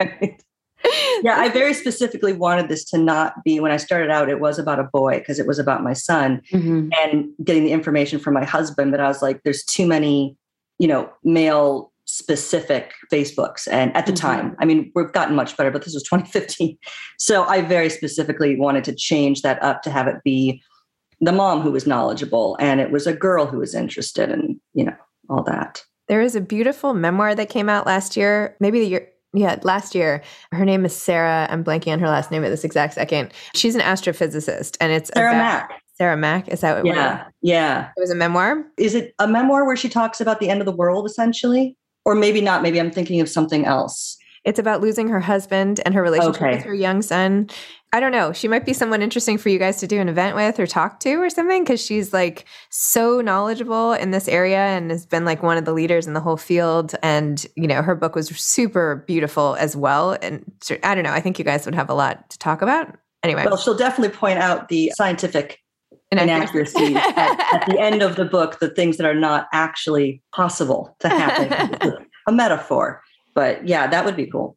yeah, 1.23 1.37
I 1.37 1.49
very 1.49 1.75
specifically 1.75 2.33
wanted 2.33 2.69
this 2.69 2.85
to 2.87 2.99
not 2.99 3.43
be 3.45 3.61
when 3.61 3.73
I 3.73 3.77
started 3.77 4.11
out, 4.11 4.29
it 4.29 4.41
was 4.41 4.59
about 4.59 4.79
a 4.79 4.85
boy 4.85 5.19
because 5.19 5.39
it 5.39 5.47
was 5.47 5.59
about 5.59 5.83
my 5.83 5.93
son 5.93 6.43
mm-hmm. 6.53 6.91
and 7.03 7.31
getting 7.45 7.65
the 7.65 7.73
information 7.73 8.19
from 8.19 8.35
my 8.35 8.45
husband. 8.45 8.91
But 8.91 9.01
I 9.01 9.09
was 9.09 9.23
like, 9.23 9.43
there's 9.43 9.65
too 9.65 9.87
many, 9.87 10.37
you 10.79 10.89
know, 10.89 11.11
male 11.25 11.93
specific 12.05 12.93
space 13.05 13.35
books. 13.35 13.67
And 13.69 13.95
at 13.95 14.07
the 14.07 14.13
mm-hmm. 14.13 14.27
time, 14.27 14.57
I 14.59 14.65
mean, 14.65 14.91
we've 14.95 15.13
gotten 15.13 15.37
much 15.37 15.57
better, 15.57 15.71
but 15.71 15.85
this 15.85 15.95
was 15.95 16.03
2015. 16.05 16.79
So 17.19 17.45
I 17.45 17.63
very 17.63 17.91
specifically 17.91 18.57
wanted 18.57 18.85
to 18.85 18.95
change 18.95 19.43
that 19.43 19.63
up 19.63 19.83
to 19.83 19.91
have 19.91 20.07
it 20.07 20.17
be 20.25 20.63
the 21.21 21.33
mom 21.33 21.61
who 21.61 21.73
was 21.73 21.87
knowledgeable 21.87 22.57
and 22.61 22.81
it 22.81 22.91
was 22.91 23.07
a 23.07 23.13
girl 23.13 23.47
who 23.47 23.59
was 23.59 23.75
interested 23.75 24.31
in, 24.31 24.61
you 24.75 24.85
know, 24.85 24.97
all 25.29 25.43
that. 25.43 25.83
There 26.07 26.23
is 26.23 26.35
a 26.35 26.41
beautiful 26.41 26.95
memoir 26.95 27.35
that 27.35 27.51
came 27.51 27.69
out 27.69 27.87
last 27.87 28.17
year, 28.17 28.57
maybe 28.61 28.81
the 28.81 28.87
year 28.87 29.09
yeah, 29.33 29.59
last 29.63 29.95
year. 29.95 30.23
Her 30.53 30.65
name 30.65 30.85
is 30.85 30.95
Sarah. 30.95 31.47
I'm 31.51 31.65
blanking 31.65 31.93
on 31.93 31.99
her 32.01 32.09
last 32.09 32.31
name 32.31 32.45
at 32.45 32.51
this 32.51 32.65
exact 32.65 32.95
second. 32.95 33.33
She's 33.55 33.75
an 33.75 33.81
astrophysicist, 33.81 34.77
and 34.81 34.93
it's 34.93 35.11
Sarah 35.15 35.31
about, 35.31 35.39
Mack. 35.39 35.83
Sarah 35.97 36.17
Mack. 36.17 36.49
Is 36.49 36.61
that 36.61 36.77
what? 36.77 36.87
Yeah, 36.87 37.25
yeah. 37.43 37.91
It 37.97 38.01
was 38.01 38.11
a 38.11 38.15
memoir. 38.15 38.65
Is 38.77 38.95
it 38.95 39.15
a 39.19 39.29
memoir 39.29 39.65
where 39.65 39.77
she 39.77 39.89
talks 39.89 40.21
about 40.21 40.41
the 40.41 40.51
end 40.51 40.61
of 40.61 40.67
the 40.67 40.73
world, 40.73 41.07
essentially, 41.07 41.77
or 42.05 42.15
maybe 42.15 42.41
not? 42.41 42.63
Maybe 42.63 42.81
I'm 42.81 42.91
thinking 42.91 43.21
of 43.21 43.29
something 43.29 43.65
else. 43.65 44.17
It's 44.49 44.59
about 44.59 44.81
losing 44.81 45.09
her 45.11 45.21
husband 45.21 45.79
and 45.85 45.95
her 45.95 46.01
relationship 46.01 46.41
okay. 46.41 46.57
with 46.57 46.65
her 46.65 46.73
young 46.73 47.03
son. 47.03 47.51
I 47.93 48.01
don't 48.01 48.13
know. 48.13 48.33
She 48.33 48.49
might 48.49 48.65
be 48.65 48.73
someone 48.73 49.03
interesting 49.03 49.37
for 49.37 49.51
you 49.51 49.59
guys 49.59 49.77
to 49.81 49.87
do 49.87 50.01
an 50.01 50.09
event 50.09 50.37
with 50.37 50.59
or 50.59 50.67
talk 50.67 51.01
to 51.01 51.17
or 51.17 51.29
something 51.29 51.65
because 51.65 51.85
she's 51.85 52.15
like 52.15 52.47
so 52.71 53.21
knowledgeable 53.21 53.93
in 53.93 54.11
this 54.11 54.27
area 54.27 54.57
and 54.57 54.91
has 54.91 55.05
been 55.05 55.27
like 55.27 55.43
one 55.43 55.59
of 55.59 55.67
the 55.67 55.75
leaders 55.75 56.07
in 56.07 56.15
the 56.15 56.21
whole 56.21 56.39
field. 56.39 56.95
And, 57.03 57.45
you 57.57 57.67
know, 57.67 57.83
her 57.83 57.95
book 57.95 58.15
was 58.15 58.29
super 58.29 59.05
beautiful 59.07 59.55
as 59.57 59.77
well. 59.77 60.17
And 60.23 60.51
I 60.83 60.95
don't 60.95 61.05
know. 61.05 61.13
I 61.13 61.21
think 61.21 61.39
you 61.39 61.45
guys 61.45 61.67
would 61.67 61.75
have 61.75 61.91
a 61.91 61.95
lot 61.95 62.31
to 62.31 62.39
talk 62.39 62.63
about. 62.63 62.97
Anyway. 63.23 63.45
Well, 63.45 63.59
she'll 63.59 63.77
definitely 63.77 64.17
point 64.17 64.39
out 64.39 64.71
the 64.71 64.91
scientific 64.97 65.59
inaccuracies 66.11 66.97
at, 66.97 67.53
at 67.53 67.67
the 67.69 67.79
end 67.79 68.01
of 68.01 68.17
the 68.17 68.25
book, 68.25 68.61
the 68.61 68.71
things 68.71 68.97
that 68.97 69.05
are 69.07 69.15
not 69.15 69.47
actually 69.53 70.23
possible 70.33 70.97
to 71.01 71.11
happen. 71.11 71.93
a 72.27 72.33
metaphor. 72.33 73.03
But 73.39 73.69
yeah, 73.69 73.87
that 73.87 74.05
would 74.05 74.17
be 74.17 74.27
cool. 74.27 74.57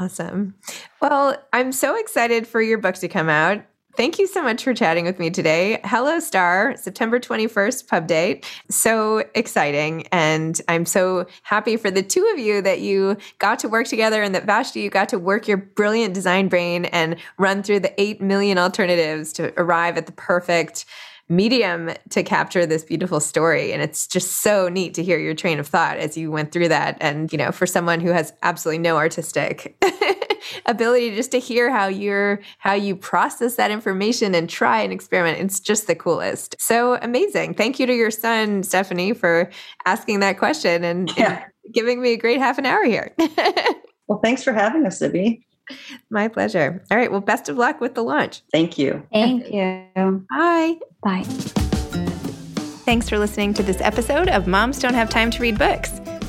Awesome. 0.00 0.56
Well, 1.00 1.40
I'm 1.52 1.70
so 1.70 1.96
excited 1.96 2.44
for 2.44 2.60
your 2.60 2.76
book 2.76 2.96
to 2.96 3.06
come 3.06 3.28
out. 3.28 3.64
Thank 3.96 4.18
you 4.18 4.26
so 4.26 4.42
much 4.42 4.64
for 4.64 4.74
chatting 4.74 5.04
with 5.04 5.20
me 5.20 5.30
today. 5.30 5.78
Hello 5.84 6.18
Star, 6.18 6.76
September 6.76 7.20
21st 7.20 7.86
pub 7.86 8.08
date. 8.08 8.44
So 8.68 9.22
exciting. 9.36 10.08
And 10.08 10.60
I'm 10.66 10.86
so 10.86 11.26
happy 11.44 11.76
for 11.76 11.88
the 11.88 12.02
two 12.02 12.28
of 12.34 12.40
you 12.40 12.60
that 12.62 12.80
you 12.80 13.16
got 13.38 13.60
to 13.60 13.68
work 13.68 13.86
together 13.86 14.24
and 14.24 14.34
that 14.34 14.44
Vashti, 14.44 14.80
you 14.80 14.90
got 14.90 15.08
to 15.10 15.20
work 15.20 15.46
your 15.46 15.58
brilliant 15.58 16.12
design 16.12 16.48
brain 16.48 16.86
and 16.86 17.14
run 17.38 17.62
through 17.62 17.78
the 17.78 17.98
8 17.98 18.20
million 18.20 18.58
alternatives 18.58 19.32
to 19.34 19.52
arrive 19.56 19.96
at 19.96 20.06
the 20.06 20.12
perfect 20.12 20.84
medium 21.28 21.90
to 22.10 22.22
capture 22.22 22.66
this 22.66 22.84
beautiful 22.84 23.20
story. 23.20 23.72
And 23.72 23.82
it's 23.82 24.06
just 24.06 24.42
so 24.42 24.68
neat 24.68 24.94
to 24.94 25.02
hear 25.02 25.18
your 25.18 25.34
train 25.34 25.58
of 25.58 25.66
thought 25.66 25.96
as 25.96 26.16
you 26.16 26.30
went 26.30 26.52
through 26.52 26.68
that. 26.68 26.96
And, 27.00 27.32
you 27.32 27.38
know, 27.38 27.52
for 27.52 27.66
someone 27.66 28.00
who 28.00 28.10
has 28.10 28.32
absolutely 28.42 28.78
no 28.78 28.96
artistic 28.96 29.76
ability 30.66 31.14
just 31.16 31.32
to 31.32 31.40
hear 31.40 31.70
how 31.70 31.86
you're 31.88 32.40
how 32.58 32.72
you 32.72 32.94
process 32.94 33.56
that 33.56 33.72
information 33.72 34.32
and 34.32 34.48
try 34.48 34.80
and 34.80 34.92
experiment 34.92 35.40
it's 35.40 35.58
just 35.58 35.88
the 35.88 35.94
coolest 35.94 36.54
so 36.60 36.94
amazing 37.02 37.52
thank 37.52 37.80
you 37.80 37.86
to 37.86 37.92
your 37.92 38.12
son 38.12 38.62
stephanie 38.62 39.12
for 39.12 39.50
asking 39.86 40.20
that 40.20 40.38
question 40.38 40.84
and, 40.84 41.10
yeah. 41.16 41.44
giving 41.72 42.00
me 42.00 42.12
a 42.12 42.16
great 42.16 42.38
half 42.38 42.58
an 42.58 42.66
hour 42.66 42.84
here. 42.84 43.14
well, 44.08 44.20
thanks 44.22 44.42
for 44.42 44.52
having 44.52 44.86
us, 44.86 45.00
Zibby. 45.00 45.42
My 46.10 46.28
pleasure. 46.28 46.84
All 46.90 46.96
right. 46.96 47.10
Well, 47.10 47.20
best 47.20 47.48
of 47.48 47.56
luck 47.56 47.80
with 47.80 47.94
the 47.94 48.02
launch. 48.02 48.42
Thank 48.52 48.78
you. 48.78 49.06
Thank 49.12 49.52
you. 49.52 50.26
Bye. 50.30 50.76
Bye. 51.02 51.24
Thanks 52.84 53.08
for 53.08 53.18
listening 53.18 53.52
to 53.54 53.62
this 53.62 53.80
episode 53.80 54.28
of 54.28 54.46
Moms 54.46 54.78
Don't 54.78 54.94
Have 54.94 55.10
Time 55.10 55.30
to 55.32 55.42
Read 55.42 55.58
Books. 55.58 56.00